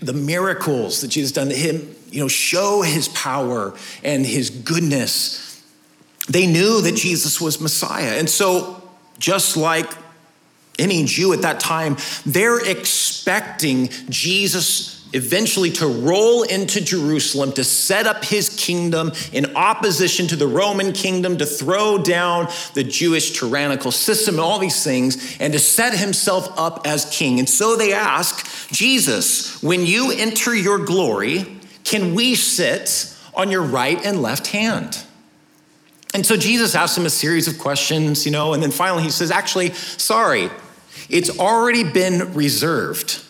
the 0.00 0.14
miracles 0.14 1.00
that 1.02 1.08
Jesus 1.08 1.32
done 1.32 1.48
to 1.48 1.54
him, 1.54 1.94
you 2.10 2.20
know, 2.20 2.28
show 2.28 2.82
his 2.82 3.08
power 3.08 3.74
and 4.02 4.24
his 4.24 4.50
goodness. 4.50 5.62
They 6.28 6.46
knew 6.46 6.80
that 6.80 6.94
Jesus 6.94 7.40
was 7.40 7.60
Messiah. 7.60 8.18
And 8.18 8.28
so, 8.28 8.82
just 9.18 9.56
like 9.56 9.90
any 10.78 11.04
Jew 11.04 11.32
at 11.34 11.42
that 11.42 11.60
time, 11.60 11.96
they're 12.24 12.64
expecting 12.64 13.88
Jesus 14.08 14.93
eventually 15.14 15.70
to 15.70 15.86
roll 15.86 16.42
into 16.42 16.80
Jerusalem 16.80 17.52
to 17.52 17.64
set 17.64 18.06
up 18.06 18.24
his 18.24 18.48
kingdom 18.50 19.12
in 19.32 19.56
opposition 19.56 20.26
to 20.26 20.36
the 20.36 20.46
Roman 20.46 20.92
kingdom, 20.92 21.38
to 21.38 21.46
throw 21.46 21.98
down 21.98 22.48
the 22.74 22.84
Jewish 22.84 23.38
tyrannical 23.38 23.90
system 23.90 24.34
and 24.34 24.40
all 24.42 24.58
these 24.58 24.84
things, 24.84 25.36
and 25.40 25.52
to 25.52 25.58
set 25.58 25.94
himself 25.94 26.52
up 26.58 26.86
as 26.86 27.06
king. 27.16 27.38
And 27.38 27.48
so 27.48 27.76
they 27.76 27.92
ask 27.92 28.68
Jesus, 28.70 29.62
when 29.62 29.86
you 29.86 30.10
enter 30.12 30.54
your 30.54 30.84
glory, 30.84 31.46
can 31.84 32.14
we 32.14 32.34
sit 32.34 33.16
on 33.34 33.50
your 33.50 33.62
right 33.62 34.04
and 34.04 34.20
left 34.20 34.48
hand? 34.48 35.02
And 36.12 36.24
so 36.24 36.36
Jesus 36.36 36.74
asks 36.74 36.96
him 36.96 37.06
a 37.06 37.10
series 37.10 37.48
of 37.48 37.58
questions, 37.58 38.24
you 38.24 38.30
know, 38.30 38.52
and 38.52 38.62
then 38.62 38.70
finally 38.70 39.02
he 39.02 39.10
says, 39.10 39.32
actually, 39.32 39.72
sorry, 39.72 40.48
it's 41.08 41.38
already 41.38 41.82
been 41.82 42.34
reserved. 42.34 43.23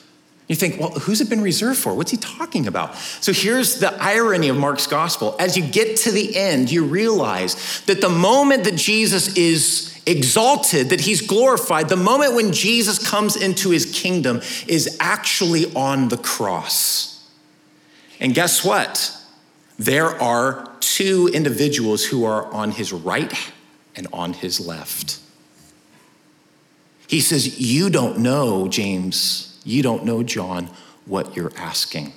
You 0.46 0.54
think, 0.54 0.78
well, 0.78 0.90
who's 0.90 1.22
it 1.22 1.30
been 1.30 1.40
reserved 1.40 1.78
for? 1.78 1.94
What's 1.94 2.10
he 2.10 2.18
talking 2.18 2.66
about? 2.66 2.96
So 2.96 3.32
here's 3.32 3.78
the 3.78 3.94
irony 4.02 4.48
of 4.48 4.56
Mark's 4.56 4.86
gospel. 4.86 5.34
As 5.38 5.56
you 5.56 5.66
get 5.66 5.96
to 5.98 6.10
the 6.10 6.36
end, 6.36 6.70
you 6.70 6.84
realize 6.84 7.82
that 7.86 8.02
the 8.02 8.10
moment 8.10 8.64
that 8.64 8.76
Jesus 8.76 9.36
is 9.36 9.98
exalted, 10.06 10.90
that 10.90 11.00
he's 11.00 11.22
glorified, 11.22 11.88
the 11.88 11.96
moment 11.96 12.34
when 12.34 12.52
Jesus 12.52 12.98
comes 12.98 13.36
into 13.36 13.70
his 13.70 13.86
kingdom 13.98 14.42
is 14.68 14.98
actually 15.00 15.72
on 15.74 16.08
the 16.08 16.18
cross. 16.18 17.26
And 18.20 18.34
guess 18.34 18.62
what? 18.62 19.16
There 19.78 20.20
are 20.22 20.70
two 20.80 21.30
individuals 21.32 22.04
who 22.04 22.24
are 22.24 22.52
on 22.52 22.70
his 22.72 22.92
right 22.92 23.32
and 23.96 24.06
on 24.12 24.34
his 24.34 24.60
left. 24.60 25.20
He 27.06 27.20
says, 27.20 27.58
You 27.58 27.90
don't 27.90 28.18
know, 28.18 28.68
James, 28.68 29.53
you 29.64 29.82
don't 29.82 30.04
know, 30.04 30.22
John, 30.22 30.70
what 31.06 31.34
you're 31.34 31.52
asking. 31.56 32.12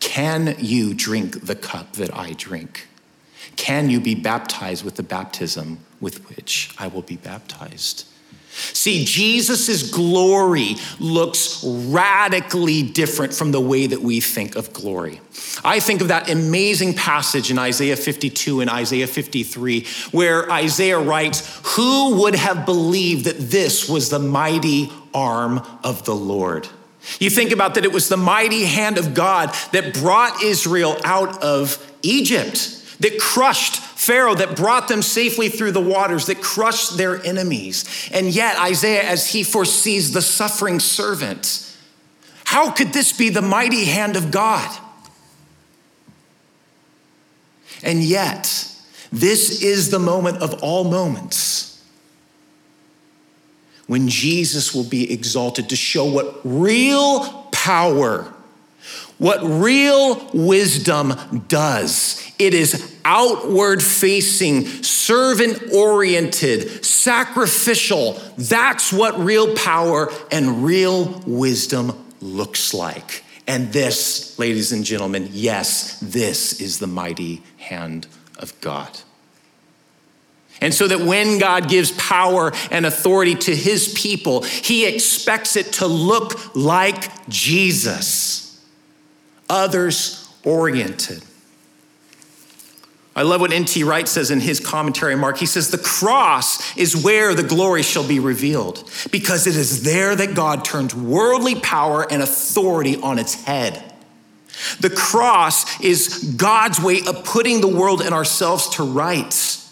Can 0.00 0.56
you 0.58 0.94
drink 0.94 1.46
the 1.46 1.56
cup 1.56 1.94
that 1.94 2.14
I 2.14 2.32
drink? 2.32 2.88
Can 3.56 3.90
you 3.90 4.00
be 4.00 4.14
baptized 4.14 4.84
with 4.84 4.96
the 4.96 5.02
baptism 5.02 5.80
with 6.00 6.28
which 6.28 6.74
I 6.78 6.88
will 6.88 7.02
be 7.02 7.16
baptized? 7.16 8.06
See, 8.56 9.04
Jesus' 9.04 9.90
glory 9.90 10.76
looks 10.98 11.62
radically 11.64 12.82
different 12.82 13.34
from 13.34 13.52
the 13.52 13.60
way 13.60 13.86
that 13.86 14.00
we 14.00 14.20
think 14.20 14.56
of 14.56 14.72
glory. 14.72 15.20
I 15.62 15.80
think 15.80 16.00
of 16.00 16.08
that 16.08 16.30
amazing 16.30 16.94
passage 16.94 17.50
in 17.50 17.58
Isaiah 17.58 17.96
52 17.96 18.60
and 18.60 18.70
Isaiah 18.70 19.06
53, 19.06 19.86
where 20.12 20.50
Isaiah 20.50 20.98
writes, 20.98 21.60
Who 21.76 22.22
would 22.22 22.34
have 22.34 22.64
believed 22.64 23.26
that 23.26 23.38
this 23.38 23.88
was 23.88 24.08
the 24.08 24.18
mighty 24.18 24.90
arm 25.12 25.60
of 25.84 26.04
the 26.04 26.14
Lord? 26.14 26.68
You 27.20 27.30
think 27.30 27.52
about 27.52 27.74
that 27.74 27.84
it 27.84 27.92
was 27.92 28.08
the 28.08 28.16
mighty 28.16 28.64
hand 28.64 28.98
of 28.98 29.14
God 29.14 29.54
that 29.72 29.94
brought 29.94 30.42
Israel 30.42 30.96
out 31.04 31.42
of 31.42 31.78
Egypt, 32.02 32.82
that 33.00 33.18
crushed 33.20 33.80
Pharaoh 34.06 34.36
that 34.36 34.56
brought 34.56 34.88
them 34.88 35.02
safely 35.02 35.48
through 35.48 35.72
the 35.72 35.80
waters, 35.80 36.26
that 36.26 36.40
crushed 36.40 36.96
their 36.96 37.22
enemies. 37.24 38.08
And 38.12 38.28
yet, 38.28 38.58
Isaiah, 38.58 39.02
as 39.02 39.32
he 39.32 39.42
foresees 39.42 40.12
the 40.12 40.22
suffering 40.22 40.78
servant, 40.78 41.76
how 42.44 42.70
could 42.70 42.92
this 42.92 43.12
be 43.12 43.28
the 43.28 43.42
mighty 43.42 43.84
hand 43.84 44.16
of 44.16 44.30
God? 44.30 44.78
And 47.82 48.02
yet, 48.02 48.72
this 49.12 49.62
is 49.62 49.90
the 49.90 49.98
moment 49.98 50.38
of 50.38 50.62
all 50.62 50.84
moments 50.84 51.84
when 53.86 54.08
Jesus 54.08 54.74
will 54.74 54.84
be 54.84 55.12
exalted 55.12 55.68
to 55.68 55.76
show 55.76 56.04
what 56.04 56.40
real 56.44 57.48
power, 57.52 58.32
what 59.18 59.40
real 59.42 60.28
wisdom 60.32 61.44
does. 61.48 62.25
It 62.38 62.52
is 62.52 62.94
outward 63.04 63.82
facing, 63.82 64.66
servant 64.66 65.72
oriented, 65.72 66.84
sacrificial. 66.84 68.20
That's 68.36 68.92
what 68.92 69.18
real 69.18 69.54
power 69.54 70.10
and 70.30 70.64
real 70.64 71.22
wisdom 71.26 72.06
looks 72.20 72.74
like. 72.74 73.24
And 73.46 73.72
this, 73.72 74.38
ladies 74.38 74.72
and 74.72 74.84
gentlemen, 74.84 75.28
yes, 75.32 75.98
this 76.00 76.60
is 76.60 76.78
the 76.78 76.86
mighty 76.86 77.42
hand 77.58 78.06
of 78.38 78.60
God. 78.60 78.90
And 80.60 80.74
so 80.74 80.88
that 80.88 81.00
when 81.00 81.38
God 81.38 81.68
gives 81.68 81.92
power 81.92 82.52
and 82.70 82.86
authority 82.86 83.34
to 83.34 83.54
his 83.54 83.92
people, 83.92 84.42
he 84.42 84.86
expects 84.86 85.54
it 85.54 85.74
to 85.74 85.86
look 85.86 86.56
like 86.56 87.28
Jesus, 87.28 88.64
others 89.48 90.28
oriented. 90.44 91.22
I 93.16 93.22
love 93.22 93.40
what 93.40 93.50
N.T. 93.50 93.82
Wright 93.82 94.06
says 94.06 94.30
in 94.30 94.40
his 94.40 94.60
commentary, 94.60 95.16
Mark. 95.16 95.38
He 95.38 95.46
says, 95.46 95.70
The 95.70 95.78
cross 95.78 96.76
is 96.76 96.94
where 96.94 97.34
the 97.34 97.42
glory 97.42 97.82
shall 97.82 98.06
be 98.06 98.20
revealed, 98.20 98.88
because 99.10 99.46
it 99.46 99.56
is 99.56 99.84
there 99.84 100.14
that 100.14 100.34
God 100.34 100.66
turns 100.66 100.94
worldly 100.94 101.54
power 101.54 102.06
and 102.12 102.22
authority 102.22 102.96
on 102.96 103.18
its 103.18 103.42
head. 103.44 103.82
The 104.80 104.90
cross 104.90 105.80
is 105.80 106.34
God's 106.36 106.78
way 106.78 107.00
of 107.06 107.24
putting 107.24 107.62
the 107.62 107.68
world 107.68 108.02
and 108.02 108.14
ourselves 108.14 108.68
to 108.76 108.82
rights. 108.82 109.62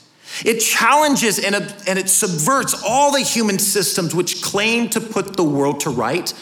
It 0.43 0.61
challenges 0.61 1.39
and, 1.39 1.55
and 1.55 1.99
it 1.99 2.09
subverts 2.09 2.83
all 2.83 3.13
the 3.13 3.21
human 3.21 3.59
systems 3.59 4.15
which 4.15 4.43
claim 4.43 4.89
to 4.91 5.01
put 5.01 5.37
the 5.37 5.45
world 5.45 5.81
to 5.81 5.91
right, 5.91 6.33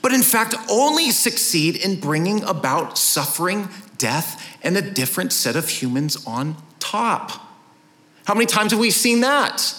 but 0.00 0.12
in 0.12 0.22
fact 0.22 0.54
only 0.70 1.10
succeed 1.10 1.76
in 1.76 2.00
bringing 2.00 2.42
about 2.44 2.96
suffering, 2.96 3.68
death, 3.98 4.51
and 4.62 4.76
a 4.76 4.82
different 4.82 5.32
set 5.32 5.56
of 5.56 5.68
humans 5.68 6.24
on 6.26 6.56
top. 6.78 7.32
How 8.24 8.34
many 8.34 8.46
times 8.46 8.72
have 8.72 8.80
we 8.80 8.90
seen 8.90 9.20
that? 9.20 9.74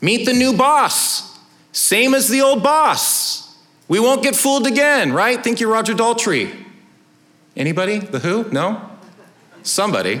Meet 0.00 0.26
the 0.26 0.34
new 0.34 0.52
boss, 0.52 1.38
same 1.72 2.14
as 2.14 2.28
the 2.28 2.42
old 2.42 2.62
boss. 2.62 3.56
We 3.88 4.00
won't 4.00 4.22
get 4.22 4.36
fooled 4.36 4.66
again, 4.66 5.12
right? 5.12 5.42
Think 5.42 5.60
you're 5.60 5.70
Roger 5.70 5.94
Daltrey. 5.94 6.54
Anybody? 7.56 7.98
The 7.98 8.18
Who? 8.18 8.50
No? 8.50 8.90
Somebody. 9.62 10.20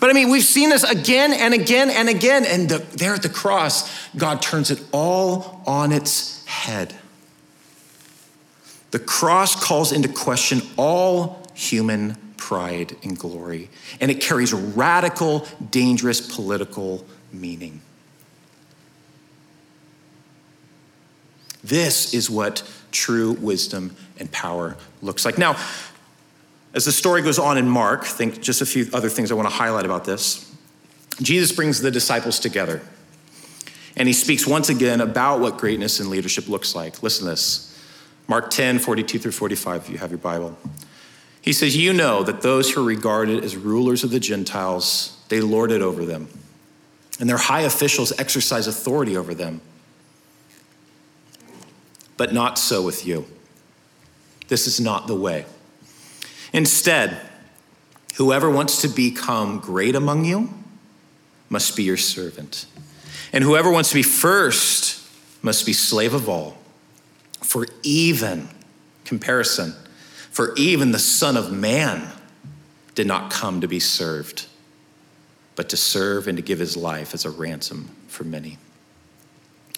But 0.00 0.10
I 0.10 0.14
mean, 0.14 0.30
we've 0.30 0.42
seen 0.42 0.70
this 0.70 0.82
again 0.82 1.32
and 1.32 1.54
again 1.54 1.88
and 1.90 2.08
again. 2.08 2.44
And 2.44 2.68
the, 2.68 2.78
there 2.96 3.14
at 3.14 3.22
the 3.22 3.28
cross, 3.28 4.08
God 4.16 4.42
turns 4.42 4.70
it 4.70 4.82
all 4.90 5.62
on 5.66 5.92
its 5.92 6.44
head. 6.46 6.94
The 8.90 8.98
cross 8.98 9.54
calls 9.62 9.92
into 9.92 10.08
question 10.08 10.60
all 10.76 11.41
human 11.62 12.16
pride 12.36 12.96
and 13.04 13.16
glory, 13.16 13.70
and 14.00 14.10
it 14.10 14.20
carries 14.20 14.52
radical, 14.52 15.46
dangerous 15.70 16.20
political 16.20 17.06
meaning. 17.32 17.80
This 21.62 22.12
is 22.12 22.28
what 22.28 22.68
true 22.90 23.32
wisdom 23.34 23.96
and 24.18 24.30
power 24.32 24.76
looks 25.00 25.24
like. 25.24 25.38
Now, 25.38 25.56
as 26.74 26.84
the 26.84 26.92
story 26.92 27.22
goes 27.22 27.38
on 27.38 27.58
in 27.58 27.68
Mark, 27.68 28.04
think 28.04 28.40
just 28.42 28.60
a 28.60 28.66
few 28.66 28.88
other 28.92 29.08
things 29.08 29.30
I 29.30 29.34
want 29.34 29.48
to 29.48 29.54
highlight 29.54 29.84
about 29.84 30.04
this. 30.04 30.50
Jesus 31.20 31.52
brings 31.52 31.80
the 31.80 31.90
disciples 31.90 32.40
together, 32.40 32.82
and 33.96 34.08
he 34.08 34.14
speaks 34.14 34.46
once 34.46 34.68
again 34.68 35.00
about 35.00 35.40
what 35.40 35.58
greatness 35.58 36.00
and 36.00 36.08
leadership 36.10 36.48
looks 36.48 36.74
like. 36.74 37.02
Listen 37.02 37.26
to 37.26 37.30
this 37.30 37.68
Mark 38.26 38.50
10, 38.50 38.78
42 38.78 39.18
through 39.18 39.32
45, 39.32 39.82
if 39.82 39.90
you 39.90 39.98
have 39.98 40.10
your 40.10 40.18
Bible. 40.18 40.56
He 41.42 41.52
says, 41.52 41.76
You 41.76 41.92
know 41.92 42.22
that 42.22 42.40
those 42.40 42.70
who 42.70 42.80
are 42.80 42.86
regarded 42.86 43.44
as 43.44 43.56
rulers 43.56 44.04
of 44.04 44.10
the 44.10 44.20
Gentiles, 44.20 45.20
they 45.28 45.40
lord 45.40 45.70
it 45.72 45.82
over 45.82 46.04
them, 46.04 46.28
and 47.20 47.28
their 47.28 47.36
high 47.36 47.62
officials 47.62 48.18
exercise 48.18 48.66
authority 48.66 49.16
over 49.16 49.34
them. 49.34 49.60
But 52.16 52.32
not 52.32 52.58
so 52.58 52.82
with 52.82 53.04
you. 53.04 53.26
This 54.48 54.66
is 54.66 54.80
not 54.80 55.08
the 55.08 55.14
way. 55.16 55.44
Instead, 56.52 57.20
whoever 58.16 58.48
wants 58.48 58.82
to 58.82 58.88
become 58.88 59.58
great 59.58 59.96
among 59.96 60.24
you 60.24 60.50
must 61.48 61.76
be 61.76 61.82
your 61.82 61.96
servant. 61.96 62.66
And 63.32 63.42
whoever 63.42 63.70
wants 63.70 63.88
to 63.88 63.94
be 63.96 64.02
first 64.02 65.02
must 65.42 65.66
be 65.66 65.72
slave 65.72 66.14
of 66.14 66.28
all. 66.28 66.58
For 67.42 67.66
even, 67.82 68.48
comparison, 69.04 69.74
for 70.32 70.52
even 70.56 70.90
the 70.90 70.98
Son 70.98 71.36
of 71.36 71.52
Man 71.52 72.08
did 72.96 73.06
not 73.06 73.30
come 73.30 73.60
to 73.60 73.68
be 73.68 73.78
served, 73.78 74.46
but 75.54 75.68
to 75.68 75.76
serve 75.76 76.26
and 76.26 76.36
to 76.36 76.42
give 76.42 76.58
his 76.58 76.76
life 76.76 77.14
as 77.14 77.24
a 77.24 77.30
ransom 77.30 77.90
for 78.08 78.24
many. 78.24 78.58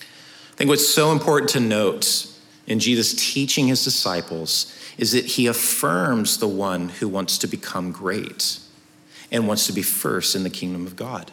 I 0.01 0.57
think 0.57 0.71
what's 0.71 0.89
so 0.89 1.13
important 1.13 1.51
to 1.51 1.61
note 1.61 2.27
in 2.67 2.79
Jesus 2.79 3.33
teaching 3.33 3.67
his 3.67 3.85
disciples 3.85 4.73
is 4.97 5.13
that 5.13 5.27
he 5.27 5.49
affirms 5.49 6.39
the 6.39 6.49
one 6.49 6.89
who 6.89 7.09
wants 7.09 7.37
to 7.39 7.47
become 7.47 7.93
great. 7.93 8.61
and 9.35 9.49
wants 9.49 9.67
to 9.67 9.73
be 9.73 9.83
first 9.83 10.37
in 10.37 10.45
the 10.45 10.51
kingdom 10.51 10.87
of 10.87 10.95
God. 10.95 11.33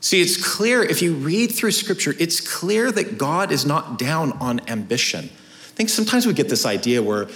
See, 0.00 0.20
it's 0.20 0.36
clear 0.42 0.82
if 0.82 1.00
you 1.00 1.14
read 1.14 1.52
through 1.52 1.72
scripture, 1.72 2.14
it's 2.18 2.40
clear 2.40 2.92
that 2.92 3.16
God 3.16 3.50
is 3.50 3.64
not 3.64 3.98
down 3.98 4.32
on 4.32 4.60
ambition. 4.68 5.30
I 5.70 5.72
think 5.80 5.88
sometimes 5.88 6.26
we 6.26 6.34
get 6.34 6.48
this 6.48 6.66
idea 6.66 7.02
where 7.02 7.28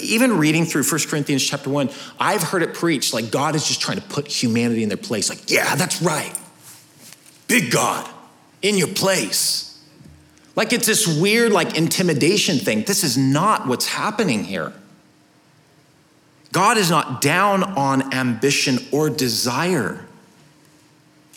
even 0.00 0.38
reading 0.38 0.64
through 0.64 0.82
1 0.82 1.00
Corinthians 1.08 1.44
chapter 1.44 1.70
1, 1.70 1.90
I've 2.18 2.42
heard 2.42 2.62
it 2.62 2.74
preached 2.74 3.14
like 3.14 3.30
God 3.30 3.54
is 3.54 3.66
just 3.66 3.80
trying 3.80 4.00
to 4.00 4.02
put 4.08 4.26
humanity 4.26 4.82
in 4.82 4.88
their 4.88 4.98
place. 4.98 5.28
Like, 5.28 5.50
yeah, 5.50 5.74
that's 5.76 6.02
right. 6.02 6.36
Big 7.46 7.70
God 7.70 8.08
in 8.62 8.76
your 8.76 8.88
place. 8.88 9.68
Like 10.56 10.72
it's 10.72 10.86
this 10.86 11.06
weird, 11.06 11.52
like 11.52 11.76
intimidation 11.76 12.58
thing. 12.58 12.82
This 12.82 13.04
is 13.04 13.16
not 13.16 13.66
what's 13.66 13.86
happening 13.86 14.44
here. 14.44 14.72
God 16.50 16.76
is 16.76 16.90
not 16.90 17.20
down 17.22 17.62
on 17.62 18.12
ambition 18.12 18.78
or 18.92 19.08
desire. 19.08 20.04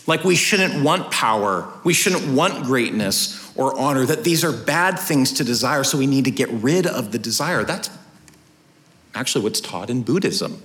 Like 0.08 0.24
we 0.24 0.36
shouldn't 0.36 0.84
want 0.84 1.12
power, 1.12 1.72
we 1.84 1.94
shouldn't 1.94 2.28
want 2.34 2.66
greatness 2.66 3.45
or 3.56 3.78
honor, 3.80 4.06
that 4.06 4.24
these 4.24 4.44
are 4.44 4.52
bad 4.52 5.00
things 5.00 5.32
to 5.34 5.44
desire, 5.44 5.84
so 5.84 5.98
we 5.98 6.08
need 6.08 6.26
to 6.26 6.32
get 6.32 6.50
rid 6.50 6.86
of 6.86 7.12
the 7.12 7.20
desire. 7.20 7.64
That's 7.64 7.90
actually 9.14 9.44
what's 9.44 9.62
taught 9.62 9.90
in 9.90 10.04
Buddhism. 10.04 10.62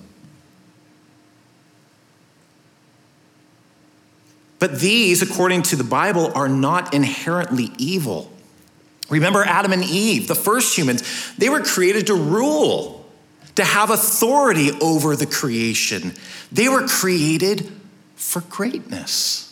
But 4.58 4.80
these, 4.80 5.22
according 5.22 5.62
to 5.62 5.76
the 5.76 5.84
Bible, 5.84 6.32
are 6.34 6.48
not 6.48 6.92
inherently 6.92 7.72
evil. 7.78 8.30
Remember 9.08 9.42
Adam 9.42 9.72
and 9.72 9.82
Eve, 9.82 10.28
the 10.28 10.34
first 10.34 10.76
humans, 10.76 11.34
they 11.38 11.48
were 11.48 11.62
created 11.62 12.08
to 12.08 12.14
rule, 12.14 13.10
to 13.56 13.64
have 13.64 13.90
authority 13.90 14.70
over 14.80 15.16
the 15.16 15.26
creation. 15.26 16.12
They 16.52 16.68
were 16.68 16.86
created 16.86 17.72
for 18.16 18.42
greatness. 18.42 19.49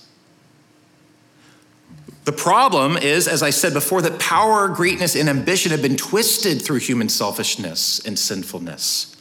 The 2.29 2.33
problem 2.33 2.99
is, 2.99 3.27
as 3.27 3.43
I 3.43 3.49
said 3.49 3.73
before, 3.73 4.03
that 4.03 4.19
power, 4.19 4.69
greatness, 4.69 5.17
and 5.17 5.31
ambition 5.31 5.71
have 5.71 5.81
been 5.81 5.97
twisted 5.97 6.61
through 6.61 6.81
human 6.81 7.09
selfishness 7.09 8.01
and 8.01 8.19
sinfulness. 8.19 9.17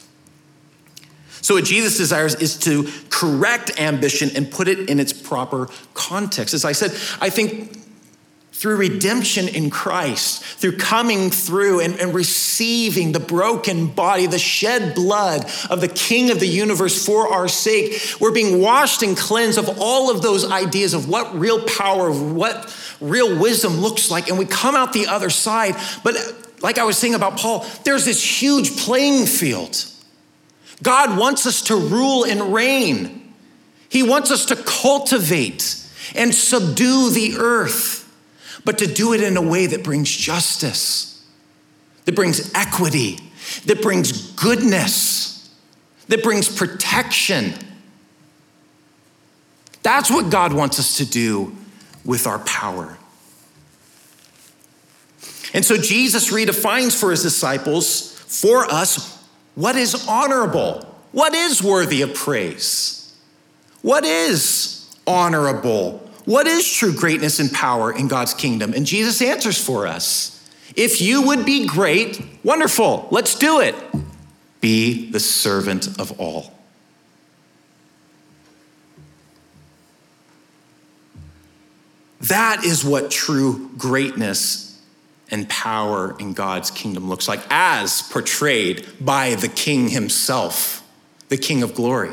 So, 1.40 1.54
what 1.54 1.64
Jesus 1.64 1.96
desires 1.96 2.34
is 2.34 2.58
to 2.58 2.86
correct 3.08 3.80
ambition 3.80 4.28
and 4.36 4.50
put 4.50 4.68
it 4.68 4.90
in 4.90 5.00
its 5.00 5.14
proper 5.14 5.70
context. 5.94 6.52
As 6.52 6.66
I 6.66 6.72
said, 6.72 6.90
I 7.18 7.30
think 7.30 7.78
through 8.58 8.74
redemption 8.74 9.46
in 9.46 9.70
Christ, 9.70 10.42
through 10.42 10.78
coming 10.78 11.30
through 11.30 11.78
and, 11.78 11.94
and, 12.00 12.12
receiving 12.12 13.12
the 13.12 13.20
broken 13.20 13.86
body, 13.86 14.26
the 14.26 14.36
shed 14.36 14.96
blood 14.96 15.48
of 15.70 15.80
the 15.80 15.86
King 15.86 16.32
of 16.32 16.40
the 16.40 16.48
universe 16.48 17.06
for 17.06 17.32
our 17.32 17.46
sake, 17.46 18.02
we're 18.18 18.32
being 18.32 18.60
washed 18.60 19.04
and 19.04 19.16
cleansed 19.16 19.58
of 19.58 19.78
all 19.78 20.10
of 20.10 20.22
those 20.22 20.50
ideas 20.50 20.92
of 20.92 21.08
what 21.08 21.38
real 21.38 21.64
power, 21.66 22.10
what 22.10 22.76
real 23.00 23.38
wisdom 23.38 23.74
looks 23.74 24.10
like. 24.10 24.28
And 24.28 24.36
we 24.36 24.44
come 24.44 24.74
out 24.74 24.92
the 24.92 25.06
other 25.06 25.30
side. 25.30 25.76
But 26.02 26.16
like 26.60 26.78
I 26.78 26.84
was 26.84 26.98
saying 26.98 27.14
about 27.14 27.38
Paul, 27.38 27.64
there's 27.84 28.04
this 28.04 28.42
huge 28.42 28.76
playing 28.76 29.26
field. 29.26 29.84
God 30.82 31.16
wants 31.16 31.46
us 31.46 31.62
to 31.62 31.76
rule 31.76 32.24
and 32.24 32.52
reign, 32.52 33.34
He 33.88 34.02
wants 34.02 34.32
us 34.32 34.46
to 34.46 34.56
cultivate 34.56 35.80
and 36.16 36.34
subdue 36.34 37.10
the 37.10 37.36
earth 37.38 37.97
but 38.68 38.76
to 38.76 38.86
do 38.86 39.14
it 39.14 39.22
in 39.22 39.34
a 39.38 39.40
way 39.40 39.64
that 39.64 39.82
brings 39.82 40.14
justice, 40.14 41.26
that 42.04 42.14
brings 42.14 42.52
equity, 42.54 43.18
that 43.64 43.80
brings 43.80 44.30
goodness, 44.32 45.48
that 46.08 46.22
brings 46.22 46.54
protection. 46.54 47.54
That's 49.82 50.10
what 50.10 50.28
God 50.28 50.52
wants 50.52 50.78
us 50.78 50.98
to 50.98 51.06
do 51.06 51.56
with 52.04 52.26
our 52.26 52.40
power. 52.40 52.98
And 55.54 55.64
so 55.64 55.78
Jesus 55.78 56.30
redefines 56.30 56.94
for 56.94 57.10
his 57.10 57.22
disciples, 57.22 58.18
for 58.18 58.66
us, 58.66 59.26
what 59.54 59.76
is 59.76 60.06
honorable, 60.06 60.94
what 61.12 61.34
is 61.34 61.62
worthy 61.62 62.02
of 62.02 62.12
praise, 62.12 63.16
what 63.80 64.04
is 64.04 64.94
honorable, 65.06 66.07
what 66.28 66.46
is 66.46 66.70
true 66.70 66.92
greatness 66.92 67.40
and 67.40 67.50
power 67.50 67.90
in 67.90 68.06
God's 68.06 68.34
kingdom? 68.34 68.74
And 68.74 68.84
Jesus 68.84 69.22
answers 69.22 69.58
for 69.58 69.86
us. 69.86 70.46
If 70.76 71.00
you 71.00 71.22
would 71.22 71.46
be 71.46 71.66
great, 71.66 72.22
wonderful, 72.44 73.08
let's 73.10 73.34
do 73.34 73.60
it. 73.60 73.74
Be 74.60 75.10
the 75.10 75.20
servant 75.20 75.98
of 75.98 76.20
all. 76.20 76.52
That 82.20 82.62
is 82.62 82.84
what 82.84 83.10
true 83.10 83.70
greatness 83.78 84.82
and 85.30 85.48
power 85.48 86.14
in 86.20 86.34
God's 86.34 86.70
kingdom 86.70 87.08
looks 87.08 87.26
like, 87.26 87.40
as 87.48 88.02
portrayed 88.02 88.86
by 89.00 89.34
the 89.34 89.48
King 89.48 89.88
himself, 89.88 90.86
the 91.30 91.38
King 91.38 91.62
of 91.62 91.72
glory. 91.72 92.12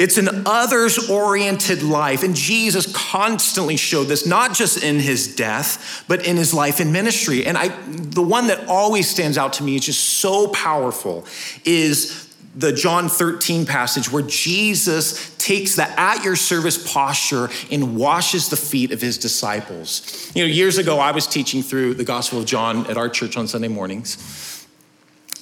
It's 0.00 0.16
an 0.16 0.44
others 0.46 1.10
oriented 1.10 1.82
life. 1.82 2.22
And 2.22 2.34
Jesus 2.34 2.90
constantly 2.90 3.76
showed 3.76 4.04
this, 4.04 4.24
not 4.24 4.54
just 4.54 4.82
in 4.82 4.98
his 4.98 5.36
death, 5.36 6.04
but 6.08 6.26
in 6.26 6.38
his 6.38 6.54
life 6.54 6.80
and 6.80 6.90
ministry. 6.90 7.44
And 7.44 7.58
I, 7.58 7.68
the 7.68 8.22
one 8.22 8.46
that 8.46 8.66
always 8.66 9.10
stands 9.10 9.36
out 9.36 9.52
to 9.54 9.62
me 9.62 9.74
is 9.76 9.84
just 9.84 10.02
so 10.02 10.48
powerful 10.48 11.26
is 11.66 12.34
the 12.54 12.72
John 12.72 13.10
13 13.10 13.66
passage 13.66 14.10
where 14.10 14.22
Jesus 14.22 15.36
takes 15.36 15.76
the 15.76 15.84
at 16.00 16.24
your 16.24 16.34
service 16.34 16.92
posture 16.92 17.50
and 17.70 17.94
washes 17.94 18.48
the 18.48 18.56
feet 18.56 18.92
of 18.92 19.02
his 19.02 19.18
disciples. 19.18 20.32
You 20.34 20.44
know, 20.44 20.48
years 20.50 20.78
ago, 20.78 20.98
I 20.98 21.12
was 21.12 21.26
teaching 21.26 21.62
through 21.62 21.92
the 21.92 22.04
Gospel 22.04 22.38
of 22.38 22.46
John 22.46 22.86
at 22.86 22.96
our 22.96 23.10
church 23.10 23.36
on 23.36 23.46
Sunday 23.46 23.68
mornings. 23.68 24.66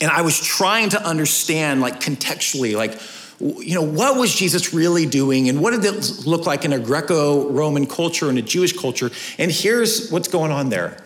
And 0.00 0.10
I 0.10 0.22
was 0.22 0.40
trying 0.40 0.90
to 0.90 1.04
understand, 1.04 1.80
like, 1.80 2.00
contextually, 2.00 2.76
like, 2.76 2.98
you 3.40 3.74
know, 3.74 3.82
what 3.82 4.18
was 4.18 4.34
Jesus 4.34 4.74
really 4.74 5.06
doing 5.06 5.48
and 5.48 5.60
what 5.60 5.70
did 5.70 5.84
it 5.84 6.26
look 6.26 6.44
like 6.46 6.64
in 6.64 6.72
a 6.72 6.78
Greco 6.78 7.48
Roman 7.50 7.86
culture 7.86 8.28
and 8.28 8.38
a 8.38 8.42
Jewish 8.42 8.76
culture? 8.76 9.10
And 9.38 9.50
here's 9.50 10.10
what's 10.10 10.28
going 10.28 10.50
on 10.50 10.70
there. 10.70 10.96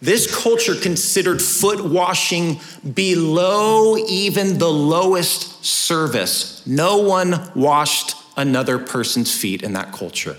This 0.00 0.42
culture 0.42 0.74
considered 0.74 1.40
foot 1.40 1.84
washing 1.84 2.60
below 2.94 3.96
even 3.96 4.58
the 4.58 4.70
lowest 4.70 5.64
service. 5.64 6.66
No 6.66 6.98
one 6.98 7.52
washed 7.54 8.16
another 8.36 8.80
person's 8.80 9.32
feet 9.32 9.62
in 9.62 9.74
that 9.74 9.92
culture. 9.92 10.36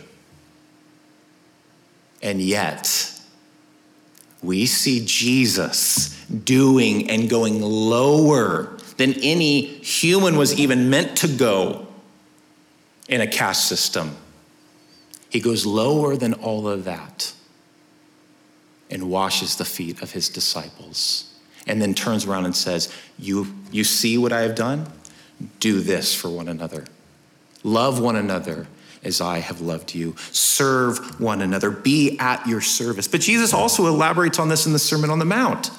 And 2.21 2.41
yet, 2.41 3.21
we 4.41 4.65
see 4.65 5.05
Jesus 5.05 6.21
doing 6.27 7.09
and 7.09 7.29
going 7.29 7.61
lower 7.61 8.72
than 8.97 9.13
any 9.13 9.61
human 9.61 10.37
was 10.37 10.59
even 10.59 10.89
meant 10.89 11.17
to 11.17 11.27
go 11.27 11.87
in 13.07 13.21
a 13.21 13.27
caste 13.27 13.67
system. 13.67 14.15
He 15.29 15.39
goes 15.39 15.65
lower 15.65 16.15
than 16.15 16.33
all 16.35 16.67
of 16.67 16.85
that 16.85 17.33
and 18.89 19.09
washes 19.09 19.55
the 19.55 19.65
feet 19.65 20.01
of 20.01 20.11
his 20.11 20.29
disciples 20.29 21.33
and 21.65 21.81
then 21.81 21.93
turns 21.93 22.25
around 22.25 22.45
and 22.45 22.55
says, 22.55 22.93
You, 23.17 23.47
you 23.71 23.83
see 23.83 24.17
what 24.17 24.31
I 24.31 24.41
have 24.41 24.55
done? 24.55 24.87
Do 25.59 25.79
this 25.79 26.13
for 26.13 26.29
one 26.29 26.47
another. 26.47 26.85
Love 27.63 27.99
one 27.99 28.15
another 28.15 28.67
as 29.03 29.21
I 29.21 29.39
have 29.39 29.61
loved 29.61 29.93
you. 29.95 30.15
Serve 30.31 31.19
one 31.19 31.41
another. 31.41 31.69
Be 31.69 32.17
at 32.19 32.45
your 32.47 32.61
service. 32.61 33.07
But 33.07 33.21
Jesus 33.21 33.53
also 33.53 33.87
elaborates 33.87 34.39
on 34.39 34.49
this 34.49 34.65
in 34.65 34.73
the 34.73 34.79
Sermon 34.79 35.09
on 35.09 35.19
the 35.19 35.25
Mount. 35.25 35.71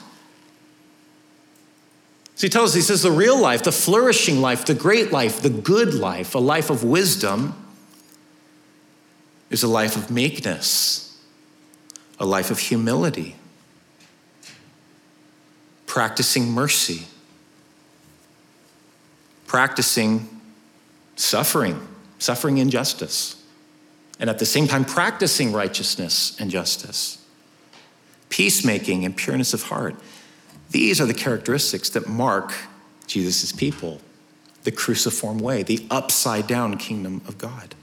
So 2.36 2.46
he 2.46 2.50
tells 2.50 2.70
us, 2.70 2.74
he 2.74 2.80
says, 2.80 3.02
the 3.02 3.12
real 3.12 3.38
life, 3.38 3.62
the 3.62 3.72
flourishing 3.72 4.40
life, 4.40 4.64
the 4.64 4.74
great 4.74 5.12
life, 5.12 5.40
the 5.40 5.50
good 5.50 5.94
life, 5.94 6.34
a 6.34 6.40
life 6.40 6.68
of 6.68 6.82
wisdom, 6.82 7.54
is 9.50 9.62
a 9.62 9.68
life 9.68 9.96
of 9.96 10.10
meekness, 10.10 11.16
a 12.18 12.26
life 12.26 12.50
of 12.50 12.58
humility, 12.58 13.36
practicing 15.86 16.50
mercy, 16.50 17.06
practicing 19.46 20.28
suffering, 21.14 21.86
suffering 22.18 22.58
injustice, 22.58 23.40
and 24.18 24.28
at 24.28 24.40
the 24.40 24.46
same 24.46 24.66
time 24.66 24.84
practicing 24.84 25.52
righteousness 25.52 26.36
and 26.40 26.50
justice, 26.50 27.24
peacemaking 28.28 29.04
and 29.04 29.16
pureness 29.16 29.54
of 29.54 29.62
heart. 29.64 29.94
These 30.74 31.00
are 31.00 31.06
the 31.06 31.14
characteristics 31.14 31.88
that 31.90 32.08
mark 32.08 32.52
Jesus' 33.06 33.52
people 33.52 34.00
the 34.64 34.72
cruciform 34.72 35.38
way, 35.38 35.62
the 35.62 35.86
upside 35.88 36.48
down 36.48 36.78
kingdom 36.78 37.22
of 37.28 37.38
God. 37.38 37.76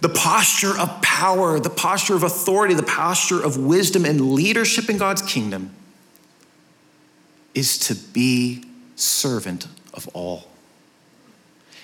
The 0.00 0.08
posture 0.08 0.76
of 0.76 1.00
power, 1.00 1.60
the 1.60 1.70
posture 1.70 2.16
of 2.16 2.24
authority, 2.24 2.74
the 2.74 2.82
posture 2.82 3.40
of 3.40 3.56
wisdom 3.56 4.04
and 4.04 4.32
leadership 4.32 4.90
in 4.90 4.98
God's 4.98 5.22
kingdom 5.22 5.70
is 7.54 7.78
to 7.78 7.94
be 7.94 8.64
servant 8.96 9.68
of 9.92 10.08
all. 10.08 10.48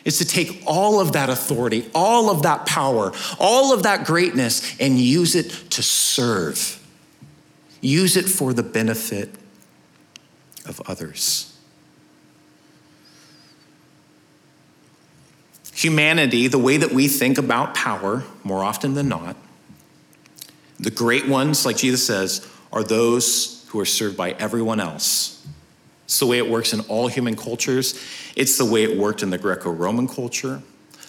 It's 0.05 0.19
to 0.19 0.25
take 0.25 0.65
all 0.67 0.99
of 0.99 1.13
that 1.13 1.31
authority, 1.31 1.89
all 1.95 2.29
of 2.29 2.43
that 2.43 2.67
power, 2.67 3.13
all 3.39 3.73
of 3.73 3.85
that 3.85 4.05
greatness, 4.05 4.77
and 4.81 4.99
use 4.99 5.37
it 5.37 5.51
to 5.71 5.81
serve. 5.81 6.85
Use 7.81 8.17
it 8.17 8.25
for 8.25 8.53
the 8.53 8.65
benefit 8.65 9.37
of 10.67 10.81
others. 10.87 11.57
Humanity, 15.75 16.47
the 16.47 16.59
way 16.59 16.77
that 16.77 16.93
we 16.93 17.09
think 17.09 17.39
about 17.39 17.75
power, 17.75 18.25
more 18.45 18.63
often 18.63 18.95
than 18.95 19.09
not, 19.09 19.37
the 20.79 20.91
great 20.91 21.27
ones, 21.27 21.65
like 21.65 21.77
Jesus 21.77 22.07
says, 22.07 22.47
are 22.73 22.83
those 22.83 23.67
who 23.69 23.81
are 23.81 23.87
served 23.87 24.17
by 24.17 24.33
everyone 24.33 24.81
else. 24.81 25.47
It's 26.05 26.19
the 26.19 26.27
way 26.27 26.39
it 26.39 26.49
works 26.49 26.73
in 26.73 26.81
all 26.81 27.07
human 27.07 27.37
cultures. 27.37 28.03
It's 28.35 28.59
the 28.59 28.65
way 28.65 28.83
it 28.83 28.99
worked 28.99 29.23
in 29.23 29.31
the 29.31 29.39
Greco 29.39 29.71
Roman 29.71 30.09
culture. 30.09 30.63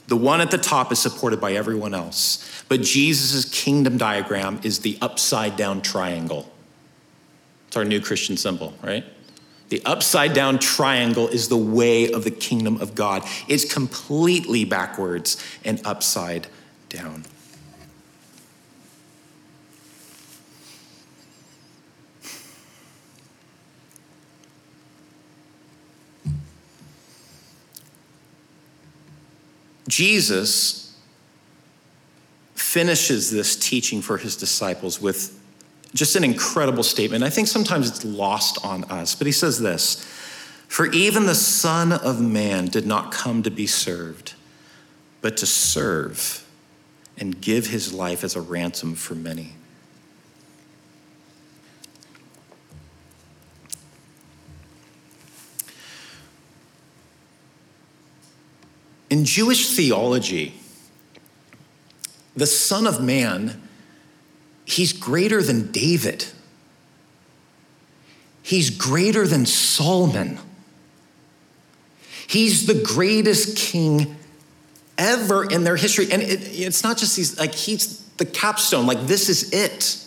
The 0.08 0.18
one 0.18 0.42
at 0.42 0.52
the 0.52 0.58
top 0.58 0.92
is 0.92 1.00
supported 1.00 1.40
by 1.40 1.54
everyone 1.54 1.94
else. 1.94 2.64
But 2.70 2.82
Jesus' 2.82 3.46
kingdom 3.46 3.98
diagram 3.98 4.60
is 4.64 4.80
the 4.80 4.98
upside 5.02 5.56
down 5.56 5.82
triangle. 5.82 6.52
It's 7.68 7.78
our 7.78 7.86
new 7.86 8.02
Christian 8.02 8.38
symbol, 8.38 8.74
right? 8.84 9.06
The 9.72 9.82
upside 9.86 10.34
down 10.34 10.60
triangle 10.60 11.30
is 11.30 11.48
the 11.48 11.56
way 11.56 12.12
of 12.12 12.26
the 12.26 12.30
kingdom 12.30 12.82
of 12.82 12.94
God. 12.94 13.24
It's 13.48 13.64
completely 13.64 14.66
backwards 14.66 15.42
and 15.64 15.80
upside 15.86 16.48
down. 16.90 17.24
Jesus 29.88 31.00
finishes 32.56 33.32
this 33.32 33.56
teaching 33.56 34.02
for 34.02 34.18
his 34.18 34.36
disciples 34.36 35.02
with 35.02 35.41
just 35.94 36.16
an 36.16 36.24
incredible 36.24 36.84
statement. 36.84 37.24
I 37.24 37.30
think 37.30 37.48
sometimes 37.48 37.90
it's 37.90 38.06
lost 38.06 38.64
on 38.64 38.86
us, 38.86 39.16
but 39.16 39.28
he 39.28 39.34
says 39.34 39.60
this 39.60 40.04
For 40.68 40.86
even 40.88 41.26
the 41.26 41.36
Son 41.36 41.92
of 41.92 42.22
Man 42.22 42.66
did 42.68 42.86
not 42.86 43.12
come 43.12 43.44
to 43.44 43.52
be 43.52 43.68
served, 43.68 44.34
but 45.22 45.38
to 45.38 45.46
serve 45.46 46.48
and 47.18 47.40
give 47.40 47.68
his 47.68 47.94
life 47.94 48.24
as 48.24 48.36
a 48.36 48.42
ransom 48.42 48.96
for 48.96 49.16
many. 49.16 49.54
In 59.10 59.26
Jewish 59.26 59.76
theology, 59.76 60.54
the 62.34 62.48
Son 62.48 62.88
of 62.88 63.04
Man, 63.04 63.62
he's 64.72 64.94
greater 64.94 65.44
than 65.44 65.72
David. 65.72 66.26
He's 68.42 68.70
greater 68.70 69.28
than 69.28 69.46
Solomon. 69.46 70.40
He's 72.28 72.66
the 72.66 72.82
greatest 72.82 73.58
king 73.58 74.16
ever 74.98 75.50
in 75.50 75.64
their 75.64 75.76
history. 75.76 76.08
And 76.12 76.22
it, 76.22 76.40
it's 76.44 76.84
not 76.84 76.98
just 76.98 77.16
these, 77.16 77.38
like, 77.38 77.54
he's 77.54 78.02
the 78.18 78.26
capstone. 78.26 78.86
Like, 78.86 79.08
this 79.08 79.30
is 79.30 79.52
it. 79.52 79.98